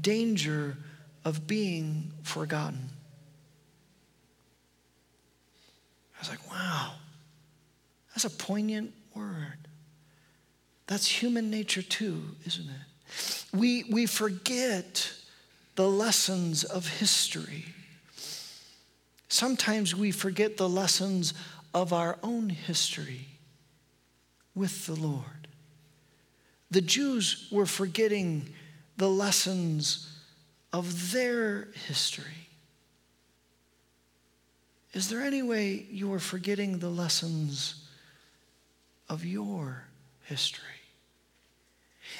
danger 0.00 0.76
of 1.24 1.46
being 1.46 2.12
forgotten. 2.22 2.90
I 6.14 6.20
was 6.20 6.30
like, 6.30 6.50
wow, 6.50 6.92
that's 8.08 8.24
a 8.24 8.30
poignant 8.30 8.94
word. 9.14 9.58
That's 10.86 11.06
human 11.08 11.50
nature 11.50 11.82
too, 11.82 12.22
isn't 12.46 12.68
it? 12.68 13.44
We, 13.52 13.84
we 13.90 14.06
forget 14.06 15.12
the 15.74 15.88
lessons 15.88 16.62
of 16.62 16.86
history. 16.86 17.64
Sometimes 19.28 19.94
we 19.94 20.12
forget 20.12 20.56
the 20.56 20.68
lessons 20.68 21.34
of 21.74 21.92
our 21.92 22.18
own 22.22 22.48
history 22.48 23.26
with 24.54 24.86
the 24.86 24.94
Lord. 24.94 25.35
The 26.76 26.82
Jews 26.82 27.48
were 27.50 27.64
forgetting 27.64 28.52
the 28.98 29.08
lessons 29.08 30.12
of 30.74 31.10
their 31.10 31.68
history. 31.86 32.50
Is 34.92 35.08
there 35.08 35.22
any 35.22 35.40
way 35.40 35.86
you 35.90 36.12
are 36.12 36.18
forgetting 36.18 36.78
the 36.78 36.90
lessons 36.90 37.88
of 39.08 39.24
your 39.24 39.84
history? 40.24 40.82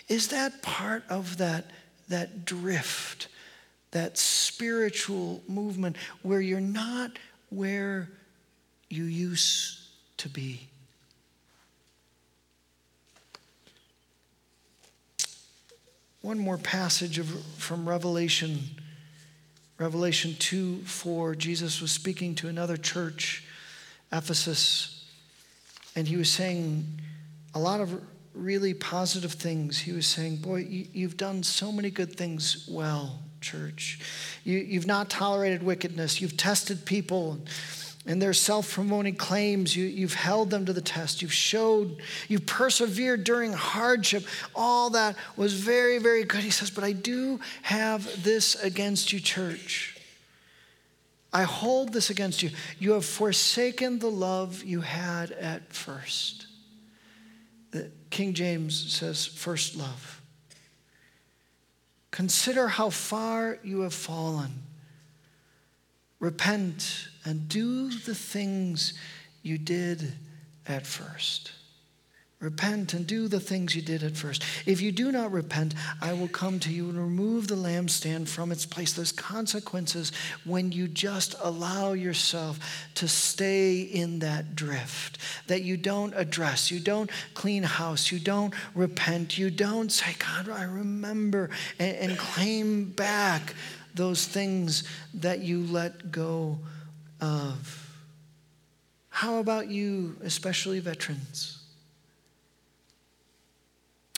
Is 0.08 0.28
that 0.28 0.62
part 0.62 1.04
of 1.10 1.36
that, 1.36 1.70
that 2.08 2.46
drift, 2.46 3.28
that 3.90 4.16
spiritual 4.16 5.42
movement 5.46 5.98
where 6.22 6.40
you're 6.40 6.60
not 6.60 7.18
where 7.50 8.08
you 8.88 9.04
used 9.04 9.80
to 10.16 10.30
be? 10.30 10.66
One 16.26 16.40
more 16.40 16.58
passage 16.58 17.20
of, 17.20 17.28
from 17.56 17.88
Revelation. 17.88 18.58
Revelation 19.78 20.34
2 20.36 20.78
4, 20.78 21.36
Jesus 21.36 21.80
was 21.80 21.92
speaking 21.92 22.34
to 22.34 22.48
another 22.48 22.76
church, 22.76 23.44
Ephesus, 24.12 25.04
and 25.94 26.08
he 26.08 26.16
was 26.16 26.28
saying 26.28 27.00
a 27.54 27.60
lot 27.60 27.80
of 27.80 28.02
really 28.34 28.74
positive 28.74 29.34
things. 29.34 29.78
He 29.78 29.92
was 29.92 30.08
saying, 30.08 30.38
Boy, 30.38 30.66
you, 30.68 31.06
have 31.06 31.16
done 31.16 31.44
so 31.44 31.70
many 31.70 31.92
good 31.92 32.16
things 32.16 32.66
well, 32.68 33.20
church. 33.40 34.00
You, 34.42 34.58
you've 34.58 34.84
not 34.84 35.08
tolerated 35.08 35.62
wickedness, 35.62 36.20
you've 36.20 36.36
tested 36.36 36.84
people 36.84 37.38
and 38.06 38.22
their 38.22 38.32
self 38.32 38.72
promoting 38.72 39.16
claims, 39.16 39.74
you, 39.74 39.86
you've 39.86 40.14
held 40.14 40.50
them 40.50 40.64
to 40.66 40.72
the 40.72 40.80
test. 40.80 41.22
You've 41.22 41.32
showed, 41.32 41.96
you 42.28 42.38
persevered 42.38 43.24
during 43.24 43.52
hardship. 43.52 44.24
All 44.54 44.90
that 44.90 45.16
was 45.36 45.54
very, 45.54 45.98
very 45.98 46.24
good. 46.24 46.40
He 46.40 46.50
says, 46.50 46.70
But 46.70 46.84
I 46.84 46.92
do 46.92 47.40
have 47.62 48.22
this 48.22 48.54
against 48.62 49.12
you, 49.12 49.20
church. 49.20 49.96
I 51.32 51.42
hold 51.42 51.92
this 51.92 52.08
against 52.08 52.42
you. 52.42 52.50
You 52.78 52.92
have 52.92 53.04
forsaken 53.04 53.98
the 53.98 54.10
love 54.10 54.64
you 54.64 54.80
had 54.80 55.32
at 55.32 55.72
first. 55.72 56.46
The 57.72 57.90
King 58.08 58.32
James 58.32 58.92
says, 58.92 59.26
first 59.26 59.76
love. 59.76 60.22
Consider 62.10 62.68
how 62.68 62.88
far 62.88 63.58
you 63.62 63.80
have 63.80 63.92
fallen. 63.92 64.62
Repent 66.18 67.08
and 67.24 67.48
do 67.48 67.90
the 67.90 68.14
things 68.14 68.94
you 69.42 69.58
did 69.58 70.14
at 70.66 70.86
first. 70.86 71.52
Repent 72.38 72.92
and 72.92 73.06
do 73.06 73.28
the 73.28 73.40
things 73.40 73.74
you 73.74 73.80
did 73.80 74.02
at 74.02 74.14
first. 74.14 74.44
If 74.66 74.82
you 74.82 74.92
do 74.92 75.10
not 75.10 75.32
repent, 75.32 75.74
I 76.02 76.12
will 76.12 76.28
come 76.28 76.58
to 76.60 76.70
you 76.70 76.90
and 76.90 76.98
remove 76.98 77.48
the 77.48 77.54
lampstand 77.54 78.28
from 78.28 78.52
its 78.52 78.66
place. 78.66 78.92
There's 78.92 79.10
consequences 79.10 80.12
when 80.44 80.70
you 80.70 80.86
just 80.86 81.34
allow 81.40 81.94
yourself 81.94 82.58
to 82.96 83.08
stay 83.08 83.80
in 83.80 84.18
that 84.18 84.54
drift, 84.54 85.16
that 85.46 85.62
you 85.62 85.78
don't 85.78 86.12
address, 86.14 86.70
you 86.70 86.78
don't 86.78 87.10
clean 87.32 87.62
house, 87.62 88.12
you 88.12 88.18
don't 88.18 88.52
repent, 88.74 89.38
you 89.38 89.48
don't 89.48 89.90
say, 89.90 90.14
God, 90.18 90.50
I 90.50 90.64
remember, 90.64 91.48
and, 91.78 91.96
and 91.96 92.18
claim 92.18 92.90
back 92.90 93.54
those 93.96 94.26
things 94.26 94.84
that 95.14 95.40
you 95.40 95.62
let 95.64 96.12
go 96.12 96.58
of. 97.20 97.82
How 99.08 99.38
about 99.38 99.68
you, 99.68 100.16
especially 100.22 100.80
veterans? 100.80 101.56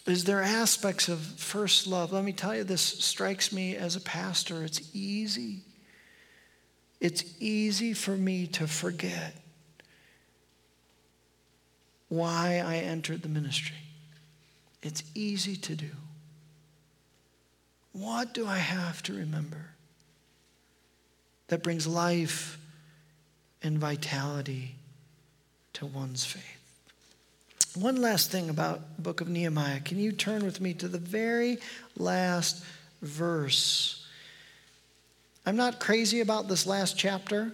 is 0.09 0.25
there 0.25 0.43
aspects 0.43 1.09
of 1.09 1.21
first 1.21 1.87
love. 1.87 2.13
Let 2.13 2.25
me 2.25 2.33
tell 2.33 2.57
you, 2.57 2.65
this 2.65 2.81
strikes 2.81 3.53
me 3.53 3.77
as 3.77 3.95
a 3.95 4.01
pastor. 4.01 4.65
It's 4.65 4.91
easy. 4.95 5.61
It's 6.99 7.25
easy 7.39 7.93
for 7.93 8.13
me 8.17 8.47
to 8.49 8.67
forget 8.67 9.37
why 12.09 12.63
I 12.65 12.77
entered 12.77 13.21
the 13.21 13.29
ministry. 13.29 13.77
It's 14.83 15.03
easy 15.15 15.57
to 15.57 15.77
do. 15.77 15.91
What 17.99 18.33
do 18.33 18.47
I 18.47 18.59
have 18.59 19.03
to 19.05 19.13
remember 19.13 19.71
that 21.49 21.65
brings 21.65 21.87
life 21.87 22.59
and 23.61 23.79
vitality 23.79 24.77
to 25.73 25.87
one's 25.87 26.25
faith? 26.25 26.45
One 27.75 27.97
last 27.97 28.31
thing 28.31 28.51
about 28.51 29.03
book 29.03 29.21
of 29.21 29.29
Nehemiah. 29.29 29.81
Can 29.81 29.99
you 29.99 30.13
turn 30.13 30.45
with 30.45 30.61
me 30.61 30.75
to 30.75 30.87
the 30.87 30.99
very 30.99 31.59
last 31.97 32.65
verse? 33.03 34.07
I'm 35.45 35.57
not 35.57 35.81
crazy 35.81 36.21
about 36.21 36.47
this 36.47 36.67
last 36.67 36.97
chapter. 36.97 37.53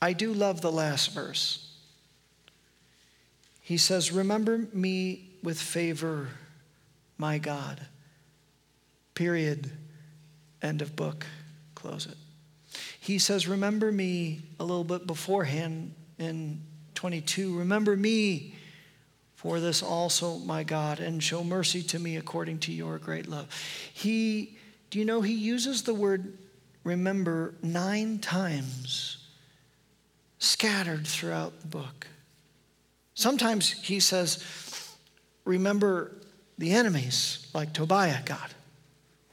I 0.00 0.14
do 0.14 0.32
love 0.32 0.62
the 0.62 0.72
last 0.72 1.12
verse. 1.12 1.70
He 3.60 3.76
says, 3.76 4.10
Remember 4.10 4.66
me 4.72 5.28
with 5.42 5.60
favor, 5.60 6.28
my 7.18 7.38
God. 7.38 7.80
Period. 9.16 9.72
End 10.62 10.80
of 10.80 10.94
book. 10.94 11.26
Close 11.74 12.06
it. 12.06 12.16
He 13.00 13.18
says, 13.18 13.48
Remember 13.48 13.90
me 13.90 14.42
a 14.60 14.64
little 14.64 14.84
bit 14.84 15.08
beforehand 15.08 15.92
in 16.18 16.62
22 16.94 17.58
Remember 17.58 17.96
me 17.96 18.54
for 19.34 19.60
this 19.60 19.82
also, 19.82 20.38
my 20.38 20.64
God, 20.64 20.98
and 20.98 21.22
show 21.22 21.44
mercy 21.44 21.82
to 21.84 21.98
me 21.98 22.16
according 22.16 22.58
to 22.60 22.72
your 22.72 22.98
great 22.98 23.28
love. 23.28 23.48
He, 23.92 24.56
do 24.90 24.98
you 24.98 25.04
know, 25.04 25.20
he 25.20 25.34
uses 25.34 25.82
the 25.82 25.94
word 25.94 26.38
remember 26.84 27.54
nine 27.62 28.18
times 28.18 29.18
scattered 30.38 31.06
throughout 31.06 31.60
the 31.60 31.66
book. 31.66 32.06
Sometimes 33.14 33.70
he 33.70 34.00
says, 34.00 34.42
remember 35.44 36.16
the 36.58 36.72
enemies, 36.72 37.46
like 37.54 37.72
Tobiah, 37.72 38.22
God. 38.24 38.54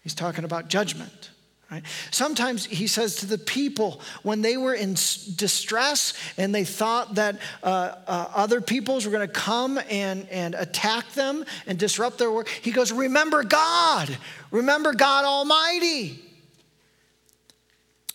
He's 0.03 0.13
talking 0.13 0.43
about 0.43 0.67
judgment. 0.67 1.31
Right? 1.71 1.83
Sometimes 2.11 2.65
he 2.65 2.85
says 2.85 3.15
to 3.17 3.25
the 3.25 3.39
people 3.39 3.99
when 4.21 4.43
they 4.43 4.57
were 4.57 4.75
in 4.75 4.93
distress 4.93 6.13
and 6.37 6.53
they 6.53 6.65
thought 6.65 7.15
that 7.15 7.39
uh, 7.63 7.95
uh, 8.05 8.27
other 8.35 8.61
peoples 8.61 9.05
were 9.07 9.11
going 9.11 9.27
to 9.27 9.33
come 9.33 9.79
and, 9.89 10.27
and 10.29 10.53
attack 10.53 11.11
them 11.13 11.45
and 11.65 11.79
disrupt 11.79 12.19
their 12.19 12.31
work, 12.31 12.47
he 12.47 12.69
goes, 12.69 12.91
Remember 12.91 13.43
God, 13.43 14.15
remember 14.51 14.93
God 14.93 15.25
Almighty. 15.25 16.19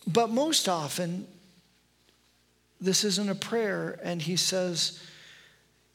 But 0.06 0.30
most 0.30 0.68
often, 0.68 1.26
this 2.80 3.02
isn't 3.02 3.28
a 3.28 3.34
prayer, 3.34 3.98
and 4.04 4.22
he 4.22 4.36
says, 4.36 5.02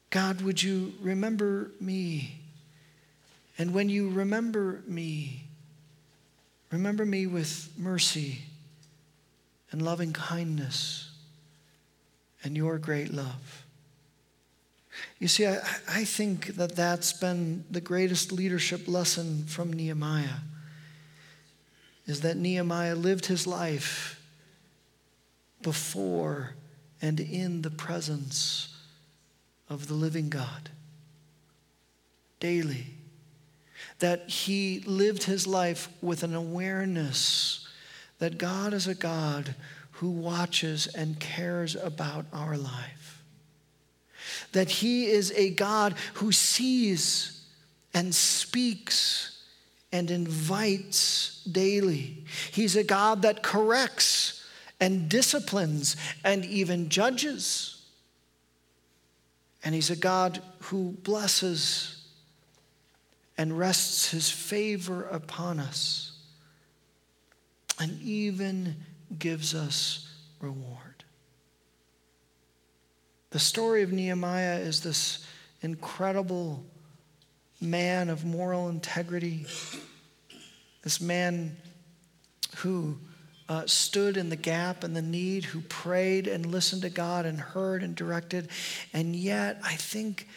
God, 0.10 0.41
would 0.41 0.62
you 0.62 0.94
remember 1.02 1.72
me? 1.80 2.41
And 3.58 3.74
when 3.74 3.88
you 3.88 4.10
remember 4.10 4.82
me, 4.86 5.43
Remember 6.74 7.05
me 7.05 7.28
with 7.28 7.69
mercy 7.78 8.39
and 9.69 9.80
loving 9.80 10.11
kindness 10.11 11.11
and 12.43 12.57
your 12.57 12.80
great 12.80 13.13
love. 13.13 13.63
You 15.19 15.28
see, 15.28 15.45
I, 15.45 15.59
I 15.88 16.03
think 16.03 16.47
that 16.55 16.76
that's 16.76 17.13
been 17.13 17.63
the 17.69 17.80
greatest 17.80 18.32
leadership 18.32 18.88
lesson 18.88 19.45
from 19.45 19.71
Nehemiah 19.71 20.39
is 22.07 22.21
that 22.21 22.38
Nehemiah 22.38 22.95
lived 22.95 23.28
his 23.28 23.45
life 23.45 24.19
before 25.61 26.55
and 27.03 27.19
in 27.19 27.61
the 27.61 27.69
presence 27.69 28.76
of 29.69 29.88
the 29.88 29.93
living 29.93 30.30
God 30.30 30.71
daily 32.39 32.88
that 34.00 34.30
he 34.30 34.84
lived 34.86 35.24
his 35.24 35.48
life 35.48 35.89
with 36.02 36.24
an 36.24 36.36
awareness 36.36 37.68
that 38.20 38.38
God 38.38 38.74
is 38.74 38.88
a 38.88 38.96
God 38.96 39.56
who 39.91 40.10
watches 40.10 40.88
and 40.88 41.20
cares 41.20 41.76
about 41.76 42.26
our 42.32 42.58
life. 42.58 43.24
That 44.54 44.70
he 44.70 45.08
is 45.08 45.32
a 45.36 45.50
God 45.52 45.96
who 46.16 46.32
sees 46.32 47.41
and 47.94 48.14
speaks 48.16 49.44
and 49.91 50.10
invites 50.10 51.44
daily. 51.44 52.24
He's 52.52 52.76
a 52.76 52.84
God 52.84 53.22
that 53.24 53.44
corrects 53.44 54.44
and 54.80 55.08
disciplines 55.10 55.96
and 56.24 56.44
even 56.46 56.89
judges. 56.89 57.86
And 59.64 59.76
he's 59.76 59.89
a 59.89 59.96
God 59.96 60.41
who 60.60 60.98
blesses 61.04 61.93
and 63.38 63.58
rests 63.58 64.12
his 64.12 64.30
favor 64.30 65.04
upon 65.06 65.60
us 65.60 66.12
and 67.80 68.00
even 68.02 68.76
gives 69.18 69.56
us 69.56 70.08
reward. 70.40 71.04
The 73.32 73.40
story 73.40 73.82
of 73.82 73.92
Nehemiah 73.92 74.60
is 74.60 74.82
this 74.82 75.26
incredible 75.62 76.64
man 77.60 78.10
of 78.10 78.26
moral 78.26 78.70
integrity, 78.70 79.46
this 80.84 81.02
man 81.02 81.58
who 82.58 82.98
uh, 83.50 83.64
stood 83.66 84.18
in 84.18 84.30
the 84.30 84.36
gap 84.36 84.84
and 84.84 84.96
the 84.96 85.02
need, 85.02 85.46
who 85.46 85.62
prayed 85.62 86.28
and 86.28 86.46
listened 86.46 86.84
to 86.84 86.90
God 86.90 87.26
and 87.26 87.40
heard 87.40 87.84
and 87.84 87.96
directed. 87.96 88.50
And 88.94 89.16
yet, 89.16 89.60
I 89.64 89.74
think 89.74 90.28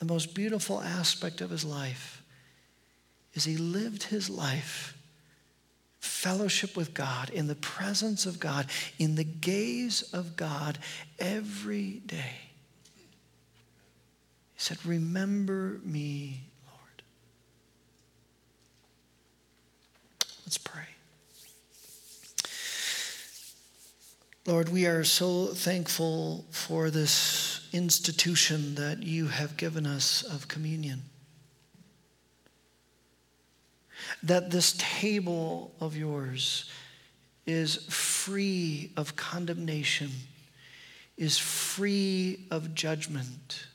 the 0.00 0.04
most 0.04 0.34
beautiful 0.34 0.80
aspect 0.80 1.40
of 1.40 1.50
his 1.50 1.64
life 1.64 2.21
is 3.34 3.44
he 3.44 3.56
lived 3.56 4.04
his 4.04 4.28
life 4.28 4.96
fellowship 6.22 6.76
with 6.76 6.94
God, 6.94 7.30
in 7.30 7.46
the 7.46 7.54
presence 7.54 8.26
of 8.26 8.38
God, 8.40 8.66
in 8.98 9.14
the 9.14 9.24
gaze 9.24 10.02
of 10.12 10.36
God 10.36 10.78
every 11.18 12.00
day. 12.06 12.36
He 14.54 14.60
said, 14.60 14.78
Remember 14.84 15.80
me, 15.84 16.42
Lord. 16.66 17.02
Let's 20.44 20.58
pray. 20.58 20.86
Lord, 24.46 24.68
we 24.68 24.86
are 24.86 25.04
so 25.04 25.46
thankful 25.46 26.44
for 26.50 26.90
this 26.90 27.68
institution 27.72 28.74
that 28.74 29.02
you 29.04 29.28
have 29.28 29.56
given 29.56 29.86
us 29.86 30.22
of 30.22 30.48
communion 30.48 31.02
that 34.22 34.50
this 34.50 34.74
table 34.78 35.72
of 35.80 35.96
yours 35.96 36.70
is 37.46 37.76
free 37.86 38.92
of 38.96 39.16
condemnation, 39.16 40.10
is 41.16 41.38
free 41.38 42.46
of 42.50 42.74
judgment, 42.74 43.66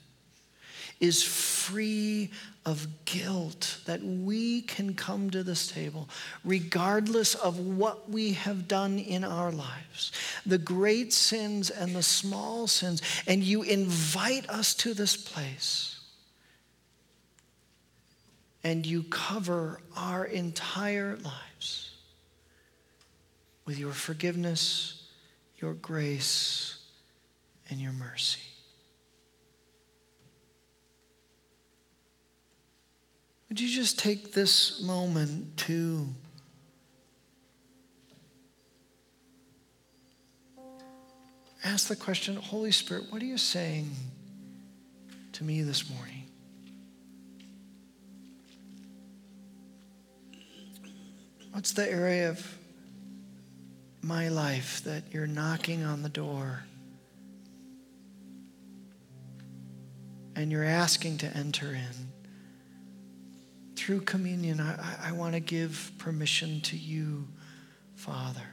is 1.00 1.24
free 1.24 2.32
of 2.66 2.88
guilt, 3.06 3.80
that 3.86 4.02
we 4.02 4.62
can 4.62 4.94
come 4.94 5.30
to 5.30 5.44
this 5.44 5.68
table 5.68 6.10
regardless 6.44 7.36
of 7.36 7.60
what 7.60 8.10
we 8.10 8.34
have 8.34 8.68
done 8.68 8.98
in 9.00 9.24
our 9.24 9.52
lives, 9.52 10.12
the 10.46 10.58
great 10.58 11.14
sins 11.14 11.70
and 11.70 11.96
the 11.96 12.04
small 12.04 12.68
sins, 12.68 13.02
and 13.28 13.44
you 13.44 13.64
invite 13.64 14.50
us 14.50 14.74
to 14.74 14.94
this 14.94 15.16
place 15.16 15.97
and 18.64 18.86
you 18.86 19.04
cover 19.04 19.80
our 19.96 20.26
entire 20.26 21.18
lives 21.18 21.92
with 23.66 23.78
your 23.78 23.92
forgiveness, 23.92 25.08
your 25.58 25.74
grace, 25.74 26.78
and 27.70 27.80
your 27.80 27.92
mercy. 27.92 28.42
Would 33.50 33.60
you 33.60 33.70
just 33.70 33.98
take 33.98 34.34
this 34.34 34.82
moment 34.82 35.58
to 35.58 36.08
ask 41.64 41.88
the 41.88 41.96
question 41.96 42.36
Holy 42.36 42.72
Spirit, 42.72 43.06
what 43.10 43.22
are 43.22 43.26
you 43.26 43.38
saying 43.38 43.90
to 45.34 45.44
me 45.44 45.62
this 45.62 45.90
morning? 45.90 46.27
What's 51.58 51.72
the 51.72 51.92
area 51.92 52.30
of 52.30 52.56
my 54.04 54.30
life 54.30 54.84
that 54.84 55.06
you're 55.12 55.26
knocking 55.26 55.84
on 55.84 56.04
the 56.04 56.08
door 56.08 56.64
and 60.36 60.52
you're 60.52 60.64
asking 60.64 61.18
to 61.18 61.36
enter 61.36 61.74
in? 61.74 62.12
Through 63.76 64.02
communion, 64.02 64.60
I, 64.60 65.08
I 65.08 65.12
want 65.14 65.34
to 65.34 65.40
give 65.40 65.92
permission 65.98 66.62
to 66.62 66.78
you, 66.78 67.28
Father. 67.96 68.46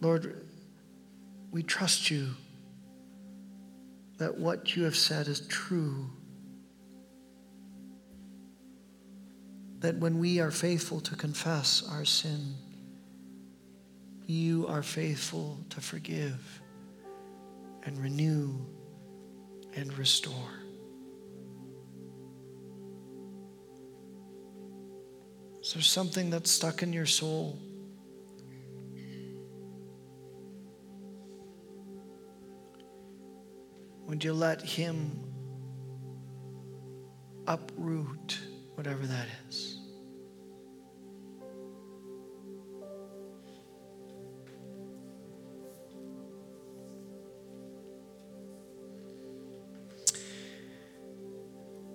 Lord, 0.00 0.44
we 1.52 1.62
trust 1.62 2.10
you 2.10 2.30
that 4.18 4.36
what 4.36 4.74
you 4.74 4.82
have 4.82 4.96
said 4.96 5.28
is 5.28 5.46
true. 5.46 6.10
That 9.86 9.98
when 9.98 10.18
we 10.18 10.40
are 10.40 10.50
faithful 10.50 10.98
to 10.98 11.14
confess 11.14 11.88
our 11.92 12.04
sin, 12.04 12.56
you 14.26 14.66
are 14.66 14.82
faithful 14.82 15.60
to 15.70 15.80
forgive 15.80 16.60
and 17.84 17.96
renew 17.98 18.52
and 19.76 19.96
restore. 19.96 20.34
Is 25.62 25.72
there 25.74 25.82
something 25.84 26.30
that's 26.30 26.50
stuck 26.50 26.82
in 26.82 26.92
your 26.92 27.06
soul? 27.06 27.56
Would 34.08 34.24
you 34.24 34.32
let 34.32 34.62
Him 34.62 35.12
uproot 37.46 38.40
whatever 38.74 39.06
that 39.06 39.28
is? 39.48 39.75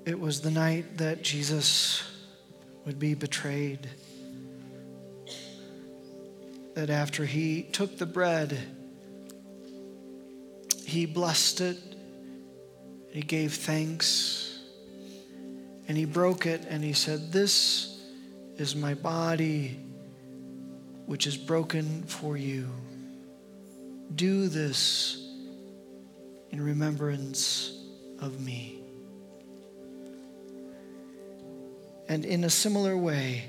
It 0.03 0.19
was 0.19 0.41
the 0.41 0.49
night 0.49 0.97
that 0.97 1.21
Jesus 1.21 2.03
would 2.85 2.97
be 2.97 3.13
betrayed. 3.13 3.87
That 6.73 6.89
after 6.89 7.25
he 7.25 7.63
took 7.63 7.97
the 7.97 8.07
bread, 8.07 8.57
he 10.85 11.05
blessed 11.05 11.61
it, 11.61 11.77
he 13.11 13.21
gave 13.21 13.53
thanks, 13.53 14.59
and 15.87 15.95
he 15.95 16.05
broke 16.05 16.47
it, 16.47 16.65
and 16.67 16.83
he 16.83 16.93
said, 16.93 17.31
This 17.31 18.01
is 18.57 18.75
my 18.75 18.95
body, 18.95 19.79
which 21.05 21.27
is 21.27 21.37
broken 21.37 22.03
for 22.03 22.37
you. 22.37 22.67
Do 24.15 24.47
this 24.47 25.17
in 26.49 26.59
remembrance 26.59 27.77
of 28.19 28.39
me. 28.41 28.80
And 32.11 32.25
in 32.25 32.43
a 32.43 32.49
similar 32.49 32.97
way, 32.97 33.45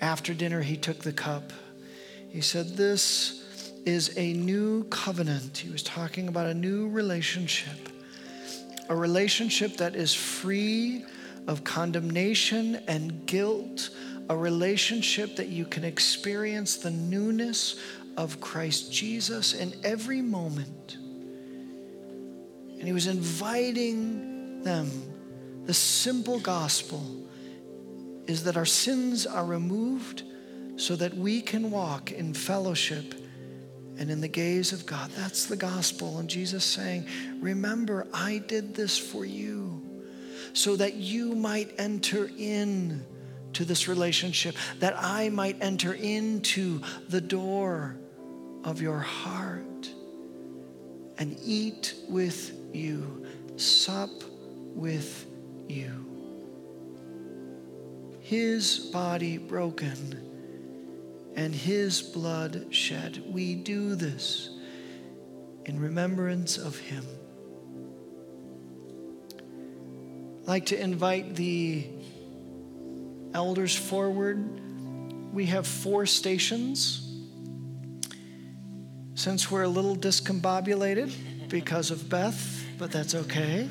after 0.00 0.32
dinner, 0.32 0.62
he 0.62 0.76
took 0.76 1.00
the 1.00 1.12
cup. 1.12 1.52
He 2.28 2.42
said, 2.42 2.76
This 2.76 3.42
is 3.84 4.16
a 4.16 4.34
new 4.34 4.84
covenant. 4.84 5.58
He 5.58 5.72
was 5.72 5.82
talking 5.82 6.28
about 6.28 6.46
a 6.46 6.54
new 6.54 6.88
relationship, 6.90 7.88
a 8.88 8.94
relationship 8.94 9.76
that 9.78 9.96
is 9.96 10.14
free 10.14 11.04
of 11.48 11.64
condemnation 11.64 12.76
and 12.86 13.26
guilt, 13.26 13.90
a 14.28 14.36
relationship 14.36 15.34
that 15.34 15.48
you 15.48 15.64
can 15.64 15.82
experience 15.82 16.76
the 16.76 16.92
newness 16.92 17.80
of 18.16 18.40
Christ 18.40 18.92
Jesus 18.92 19.54
in 19.54 19.74
every 19.82 20.22
moment. 20.22 20.98
And 22.78 22.82
he 22.84 22.92
was 22.92 23.08
inviting 23.08 24.62
them 24.62 25.13
the 25.66 25.74
simple 25.74 26.38
gospel 26.40 27.02
is 28.26 28.44
that 28.44 28.56
our 28.56 28.66
sins 28.66 29.26
are 29.26 29.44
removed 29.44 30.22
so 30.76 30.96
that 30.96 31.14
we 31.14 31.40
can 31.40 31.70
walk 31.70 32.12
in 32.12 32.34
fellowship 32.34 33.14
and 33.96 34.10
in 34.10 34.20
the 34.20 34.28
gaze 34.28 34.72
of 34.72 34.86
God. 34.86 35.10
That's 35.12 35.46
the 35.46 35.56
gospel. 35.56 36.18
And 36.18 36.28
Jesus 36.28 36.64
saying, 36.64 37.06
Remember, 37.40 38.06
I 38.12 38.38
did 38.38 38.74
this 38.74 38.98
for 38.98 39.24
you 39.24 39.82
so 40.52 40.76
that 40.76 40.94
you 40.94 41.34
might 41.34 41.74
enter 41.78 42.30
in 42.36 43.04
to 43.52 43.64
this 43.64 43.86
relationship, 43.86 44.56
that 44.80 44.94
I 44.96 45.28
might 45.28 45.56
enter 45.62 45.94
into 45.94 46.82
the 47.08 47.20
door 47.20 47.96
of 48.64 48.82
your 48.82 48.98
heart 48.98 49.88
and 51.18 51.38
eat 51.44 51.94
with 52.08 52.52
you, 52.72 53.26
sup 53.56 54.10
with 54.74 55.26
you. 55.68 56.04
His 58.20 58.78
body 58.78 59.36
broken 59.36 60.24
and 61.36 61.54
his 61.54 62.00
blood 62.00 62.66
shed. 62.70 63.22
We 63.26 63.54
do 63.54 63.94
this 63.94 64.50
in 65.66 65.78
remembrance 65.78 66.56
of 66.56 66.78
him. 66.78 67.04
I'd 70.42 70.48
like 70.48 70.66
to 70.66 70.80
invite 70.80 71.36
the 71.36 71.86
elders 73.34 73.76
forward. 73.76 74.42
We 75.34 75.46
have 75.46 75.66
four 75.66 76.06
stations. 76.06 77.00
Since 79.14 79.50
we're 79.50 79.62
a 79.62 79.68
little 79.68 79.96
discombobulated 79.96 81.12
because 81.48 81.90
of 81.90 82.08
Beth, 82.08 82.64
but 82.78 82.90
that's 82.90 83.14
okay 83.14 83.68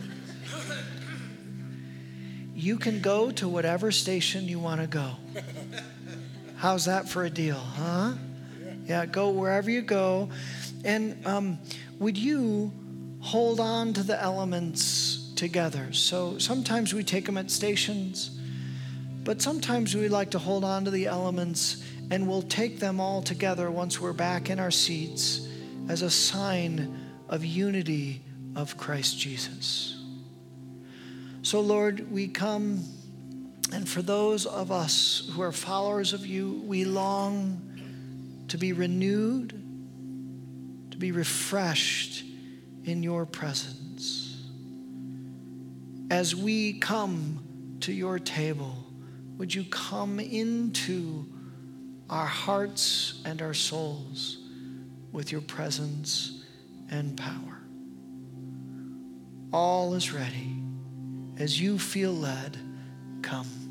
you 2.63 2.77
can 2.77 3.01
go 3.01 3.29
to 3.29 3.47
whatever 3.49 3.91
station 3.91 4.47
you 4.47 4.57
want 4.57 4.79
to 4.79 4.87
go. 4.87 5.11
How's 6.55 6.85
that 6.85 7.09
for 7.09 7.25
a 7.25 7.29
deal, 7.29 7.57
huh? 7.57 8.13
Yeah, 8.85 9.05
go 9.05 9.29
wherever 9.31 9.69
you 9.69 9.81
go. 9.81 10.29
And 10.85 11.25
um, 11.27 11.59
would 11.99 12.17
you 12.17 12.71
hold 13.19 13.59
on 13.59 13.91
to 13.93 14.03
the 14.03 14.21
elements 14.21 15.33
together? 15.35 15.91
So 15.91 16.37
sometimes 16.37 16.93
we 16.93 17.03
take 17.03 17.25
them 17.25 17.37
at 17.37 17.51
stations, 17.51 18.39
but 19.25 19.41
sometimes 19.41 19.93
we 19.93 20.07
like 20.07 20.31
to 20.31 20.39
hold 20.39 20.63
on 20.63 20.85
to 20.85 20.91
the 20.91 21.07
elements 21.07 21.83
and 22.11 22.29
we'll 22.29 22.43
take 22.43 22.79
them 22.79 23.01
all 23.01 23.21
together 23.21 23.71
once 23.71 23.99
we're 23.99 24.13
back 24.13 24.49
in 24.49 24.59
our 24.59 24.71
seats 24.71 25.47
as 25.89 26.01
a 26.01 26.09
sign 26.09 26.97
of 27.27 27.43
unity 27.43 28.21
of 28.55 28.77
Christ 28.77 29.17
Jesus. 29.19 29.92
So, 31.43 31.59
Lord, 31.59 32.09
we 32.09 32.29
come, 32.29 32.85
and 33.73 33.87
for 33.87 34.01
those 34.01 34.45
of 34.45 34.71
us 34.71 35.29
who 35.33 35.41
are 35.41 35.51
followers 35.51 36.13
of 36.13 36.25
you, 36.25 36.63
we 36.65 36.85
long 36.85 37.61
to 38.47 38.57
be 38.57 38.71
renewed, 38.71 39.49
to 40.91 40.97
be 40.97 41.11
refreshed 41.11 42.23
in 42.85 43.03
your 43.03 43.25
presence. 43.25 44.41
As 46.09 46.33
we 46.33 46.79
come 46.79 47.43
to 47.81 47.91
your 47.91 48.19
table, 48.19 48.77
would 49.37 49.53
you 49.53 49.65
come 49.65 50.21
into 50.21 51.25
our 52.09 52.25
hearts 52.25 53.21
and 53.25 53.41
our 53.41 53.53
souls 53.53 54.37
with 55.11 55.29
your 55.29 55.41
presence 55.41 56.41
and 56.89 57.17
power? 57.17 57.59
All 59.51 59.93
is 59.93 60.13
ready 60.13 60.62
as 61.37 61.59
you 61.59 61.77
feel 61.79 62.11
led, 62.11 62.57
come. 63.21 63.62